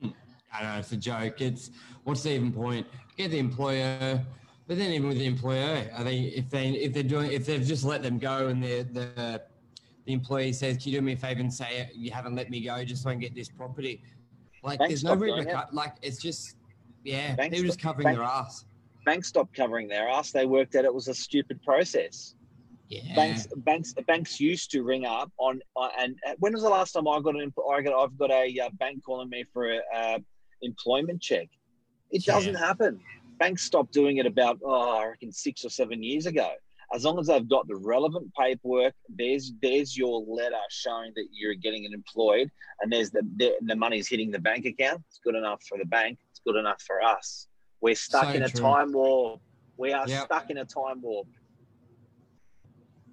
Hmm. 0.00 0.08
I 0.52 0.62
know 0.62 0.78
it's 0.78 0.92
a 0.92 0.96
joke. 0.96 1.40
It's 1.40 1.70
what's 2.04 2.22
the 2.22 2.30
even 2.30 2.52
point? 2.52 2.86
Get 3.16 3.30
the 3.30 3.38
employer, 3.38 4.20
but 4.66 4.78
then 4.78 4.90
even 4.92 5.08
with 5.08 5.18
the 5.18 5.26
employer, 5.26 5.90
I 5.96 6.02
think 6.02 6.32
if 6.34 6.50
they 6.50 6.70
if 6.70 6.92
they're 6.92 7.02
doing 7.02 7.32
if 7.32 7.46
they've 7.46 7.64
just 7.64 7.84
let 7.84 8.02
them 8.02 8.18
go 8.18 8.48
and 8.48 8.62
the 8.62 8.82
the 8.82 9.42
the 10.04 10.12
employee 10.12 10.52
says, 10.52 10.76
"Can 10.78 10.92
you 10.92 10.98
do 10.98 11.04
me 11.04 11.12
a 11.12 11.16
favor 11.16 11.40
and 11.40 11.52
say 11.52 11.90
you 11.94 12.10
haven't 12.10 12.34
let 12.34 12.50
me 12.50 12.60
go 12.60 12.84
just 12.84 13.02
so 13.02 13.10
I 13.10 13.12
can 13.12 13.20
get 13.20 13.34
this 13.34 13.48
property?" 13.48 14.02
Like 14.62 14.78
Banks 14.78 14.90
there's 14.90 15.04
no 15.04 15.16
doing. 15.16 15.46
Like 15.72 15.94
it's 16.02 16.20
just 16.20 16.56
yeah, 17.04 17.34
Banks 17.34 17.56
they're 17.56 17.66
just 17.66 17.80
covering 17.80 18.08
their 18.08 18.22
ass. 18.22 18.64
Banks 19.04 19.28
stopped 19.28 19.54
covering 19.54 19.88
their 19.88 20.08
ass. 20.08 20.30
They 20.32 20.46
worked 20.46 20.74
out 20.76 20.84
it 20.84 20.94
was 20.94 21.08
a 21.08 21.14
stupid 21.14 21.62
process. 21.62 22.34
Yeah, 22.88 23.14
banks 23.14 23.46
banks 23.56 23.94
banks 24.06 24.38
used 24.38 24.70
to 24.72 24.82
ring 24.82 25.06
up 25.06 25.32
on 25.38 25.60
uh, 25.74 25.88
and 25.98 26.16
uh, 26.28 26.34
when 26.38 26.52
was 26.52 26.62
the 26.62 26.68
last 26.68 26.92
time 26.92 27.08
I 27.08 27.18
got 27.20 27.34
an 27.34 27.52
I 27.72 27.80
got 27.80 27.94
I've 27.94 28.16
got 28.18 28.30
a 28.30 28.60
uh, 28.60 28.68
bank 28.74 29.02
calling 29.04 29.30
me 29.30 29.44
for 29.52 29.72
a 29.72 29.80
uh, 29.94 30.18
employment 30.60 31.22
check. 31.22 31.48
It 32.10 32.26
Yeah. 32.26 32.34
doesn't 32.34 32.54
happen. 32.56 33.00
Banks 33.38 33.62
stopped 33.62 33.92
doing 33.92 34.18
it 34.18 34.26
about 34.26 34.58
oh 34.62 34.98
I 34.98 35.06
reckon 35.06 35.32
six 35.32 35.64
or 35.64 35.70
seven 35.70 36.02
years 36.02 36.26
ago. 36.26 36.50
As 36.94 37.04
long 37.04 37.18
as 37.18 37.26
they've 37.28 37.48
got 37.48 37.66
the 37.66 37.76
relevant 37.76 38.30
paperwork, 38.38 38.94
there's 39.08 39.52
there's 39.62 39.96
your 39.96 40.20
letter 40.28 40.60
showing 40.70 41.12
that 41.16 41.28
you're 41.32 41.54
getting 41.54 41.90
employed, 41.90 42.50
and 42.80 42.92
there's 42.92 43.10
the 43.10 43.22
the, 43.36 43.54
the 43.62 43.74
money's 43.74 44.08
hitting 44.08 44.30
the 44.30 44.38
bank 44.38 44.66
account. 44.66 45.02
It's 45.08 45.18
good 45.24 45.34
enough 45.34 45.62
for 45.68 45.78
the 45.78 45.86
bank. 45.86 46.18
It's 46.30 46.40
good 46.46 46.56
enough 46.56 46.82
for 46.82 47.02
us. 47.02 47.48
We're 47.84 47.94
stuck 47.94 48.24
So 48.24 48.30
in 48.30 48.42
a 48.42 48.48
true. 48.48 48.60
time 48.62 48.92
warp. 48.94 49.42
We 49.76 49.92
are 49.92 50.08
Yep. 50.08 50.24
stuck 50.24 50.48
in 50.48 50.56
a 50.56 50.64
time 50.64 51.02
warp. 51.02 51.26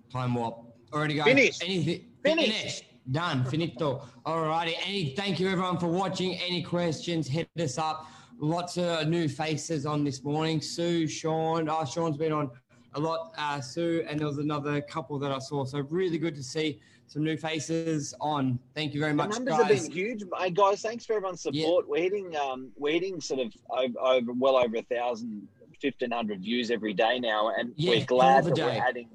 Time 0.10 0.34
warp. 0.34 0.60
Already 0.94 1.16
guys. 1.16 1.26
Finished. 1.26 1.62
Anything 1.62 2.08
Finished. 2.24 2.52
finished. 2.54 2.84
Done. 3.12 3.44
Finito. 3.44 4.08
Alrighty. 4.26 4.76
Any 4.86 5.14
thank 5.14 5.42
you 5.42 5.50
everyone 5.50 5.78
for 5.78 5.88
watching. 5.90 6.36
Any 6.38 6.64
questions, 6.64 7.28
hit 7.28 7.50
us 7.60 7.78
up. 7.78 8.06
Lots 8.40 8.78
of 8.78 9.10
new 9.10 9.28
faces 9.28 9.86
on 9.86 10.06
this 10.06 10.24
morning. 10.24 10.62
Sue, 10.62 11.06
Sean. 11.06 11.68
Oh, 11.68 11.84
Sean's 11.84 12.16
been 12.16 12.32
on 12.32 12.50
a 12.94 13.00
lot. 13.02 13.34
Uh, 13.38 13.60
Sue, 13.60 14.06
and 14.08 14.18
there 14.22 14.28
was 14.28 14.38
another 14.38 14.80
couple 14.80 15.20
that 15.20 15.34
I 15.34 15.40
saw. 15.40 15.66
So 15.66 15.80
really 15.90 16.18
good 16.18 16.36
to 16.36 16.44
see 16.44 16.80
some 17.12 17.26
new 17.26 17.36
faces 17.36 18.14
on. 18.22 18.58
Thank 18.74 18.94
you 18.94 19.02
very 19.02 19.14
much. 19.14 19.32
The 19.32 19.36
numbers 19.36 19.58
guys. 19.58 19.68
have 19.68 19.84
been 19.84 19.92
huge, 19.92 20.24
hey 20.40 20.50
guys. 20.50 20.82
Thanks 20.82 21.06
for 21.06 21.14
everyone's 21.18 21.42
support. 21.42 21.86
We're 21.90 22.04
hitting, 22.04 22.34
um, 22.38 22.72
we're 22.78 22.94
hitting 22.94 23.20
sort 23.20 23.42
of 23.42 23.54
over, 23.70 24.00
over 24.00 24.32
well 24.32 24.56
over 24.56 24.78
a 24.78 24.84
thousand, 24.84 25.46
fifteen 25.82 26.12
hundred 26.12 26.40
views 26.42 26.72
every 26.72 26.94
day 26.94 27.20
now, 27.20 27.50
and 27.50 27.74
Yeah, 27.76 27.90
we're 27.90 28.06
glad 28.06 28.46
that 28.46 28.56
day. 28.56 28.64
we're 28.64 28.82
adding 28.82 29.10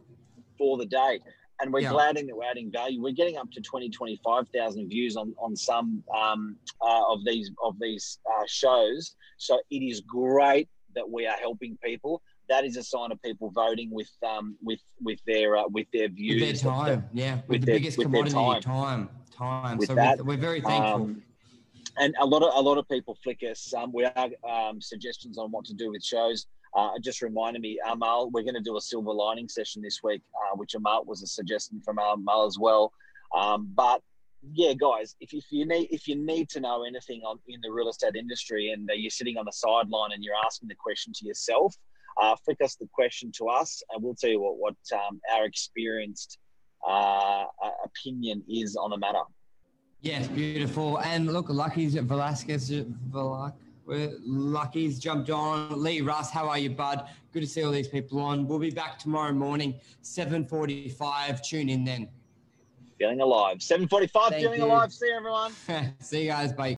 for 0.59 0.77
the 0.77 0.85
day, 0.85 1.21
and 1.61 1.73
we're 1.73 1.81
Yeah. 1.81 1.93
glad 1.93 2.17
that 2.19 2.27
we're 2.31 2.45
adding 2.45 2.71
value. 2.71 3.01
We're 3.01 3.13
getting 3.15 3.39
up 3.39 3.51
to 3.53 3.63
20, 3.63 3.89
25,000 3.89 4.89
views 4.89 5.17
on 5.17 5.35
on 5.39 5.57
some 5.57 6.05
um, 6.15 6.59
uh, 6.83 7.03
of 7.11 7.25
these 7.25 7.51
of 7.65 7.79
these 7.81 8.19
uh, 8.31 8.43
shows. 8.47 9.17
So 9.39 9.59
it 9.71 9.83
is 9.83 10.03
great 10.03 10.69
that 10.95 11.09
we 11.09 11.27
are 11.27 11.37
helping 11.39 11.79
people. 11.83 12.21
That 12.49 12.65
is 12.65 12.77
a 12.77 12.83
sign 12.83 13.11
of 13.13 13.21
people 13.23 13.51
voting 13.51 13.91
with 13.91 14.11
um 14.27 14.57
with 14.63 14.81
with 15.01 15.19
their 15.27 15.57
uh, 15.57 15.65
with 15.69 15.87
their 15.93 16.09
views 16.09 16.41
with 16.41 16.63
their 16.63 16.73
of 16.73 16.87
the- 16.87 16.93
time. 16.93 17.09
yeah. 17.13 17.35
With, 17.35 17.45
with 17.49 17.61
the 17.63 17.67
their- 17.67 17.75
biggest 17.77 17.99
with 17.99 18.13
their 18.13 18.25
commodity, 18.25 18.65
time. 18.65 19.09
Time. 19.37 19.77
With 19.79 19.89
so 19.89 19.95
that, 19.95 20.19
we're, 20.19 20.25
we're 20.35 20.37
very 20.39 20.61
thankful. 20.61 20.95
Um, 20.95 21.23
and 21.99 22.15
a 22.21 22.27
lot 22.27 22.43
of 22.43 22.53
a 22.55 22.61
lot 22.61 22.79
of 22.79 22.89
people 22.89 23.17
flick 23.23 23.43
us. 23.43 23.73
Um, 23.75 23.93
we 23.93 24.05
are 24.05 24.29
um, 24.49 24.81
suggestions 24.81 25.37
on 25.39 25.51
what 25.51 25.65
to 25.67 25.75
do 25.75 25.91
with 25.91 26.03
shows. 26.05 26.47
uh, 26.75 26.91
just 27.03 27.21
reminded 27.23 27.61
me, 27.63 27.79
Amal, 27.91 28.31
we're 28.31 28.43
going 28.43 28.55
to 28.55 28.61
do 28.61 28.77
a 28.77 28.81
silver 28.81 29.13
lining 29.13 29.49
session 29.49 29.83
this 29.83 30.03
week, 30.03 30.23
uh, 30.35 30.57
which 30.57 30.75
Amal 30.75 31.05
was 31.07 31.23
a 31.23 31.27
suggestion 31.27 31.81
from 31.85 31.99
Amal 31.99 32.47
as 32.47 32.59
well. 32.59 32.93
Um, 33.37 33.71
but 33.75 34.03
yeah, 34.53 34.73
guys, 34.75 35.17
if, 35.21 35.33
if 35.35 35.47
you 35.51 35.67
need 35.67 35.89
if 35.91 36.07
you 36.07 36.17
need 36.17 36.49
to 36.51 36.61
know 36.61 36.85
anything 36.85 37.23
on 37.27 37.39
in 37.49 37.61
the 37.63 37.71
real 37.71 37.89
estate 37.89 38.15
industry 38.15 38.71
and 38.71 38.89
uh, 38.91 38.95
you're 38.95 39.11
sitting 39.11 39.37
on 39.39 39.45
the 39.47 39.53
sideline 39.53 40.13
and 40.13 40.23
you're 40.23 40.35
asking 40.45 40.69
the 40.69 40.75
question 40.77 41.13
to 41.15 41.27
yourself, 41.27 41.75
uh, 42.21 42.37
flick 42.45 42.61
us 42.63 42.77
the 42.77 42.89
question 42.93 43.31
to 43.39 43.49
us, 43.49 43.83
and 43.91 44.03
we'll 44.03 44.15
tell 44.15 44.31
you 44.31 44.41
what 44.41 44.57
what 44.59 44.77
um, 44.95 45.21
our 45.35 45.45
experienced 45.45 46.39
uh, 46.87 47.45
opinion 47.85 48.43
is 48.49 48.77
on 48.77 48.91
the 48.91 48.99
matter. 48.99 49.23
Yes, 50.01 50.29
beautiful. 50.29 51.01
And 51.01 51.33
look, 51.33 51.49
Lucky's 51.49 51.97
at 51.97 52.05
Velasquez, 52.05 52.71
Velasquez 53.11 53.61
Lucky's 53.87 54.99
jumped 54.99 55.31
on. 55.31 55.83
Lee 55.83 56.01
Russ, 56.01 56.31
how 56.31 56.49
are 56.49 56.59
you, 56.59 56.71
bud? 56.71 57.09
Good 57.33 57.41
to 57.41 57.47
see 57.47 57.63
all 57.63 57.73
these 57.73 57.89
people 57.89 58.21
on. 58.21 58.47
We'll 58.47 58.59
be 58.59 58.71
back 58.71 58.99
tomorrow 58.99 59.33
morning, 59.33 59.75
7.45. 60.03 61.43
Tune 61.43 61.69
in 61.69 61.85
then. 61.85 62.09
Feeling 62.99 63.21
alive. 63.21 63.59
7.45, 63.59 64.41
feeling 64.41 64.61
you. 64.61 64.67
alive. 64.67 64.93
See 64.93 65.07
you, 65.07 65.15
everyone. 65.15 65.53
see 66.01 66.23
you 66.23 66.31
guys. 66.31 66.53
Bye. 66.53 66.75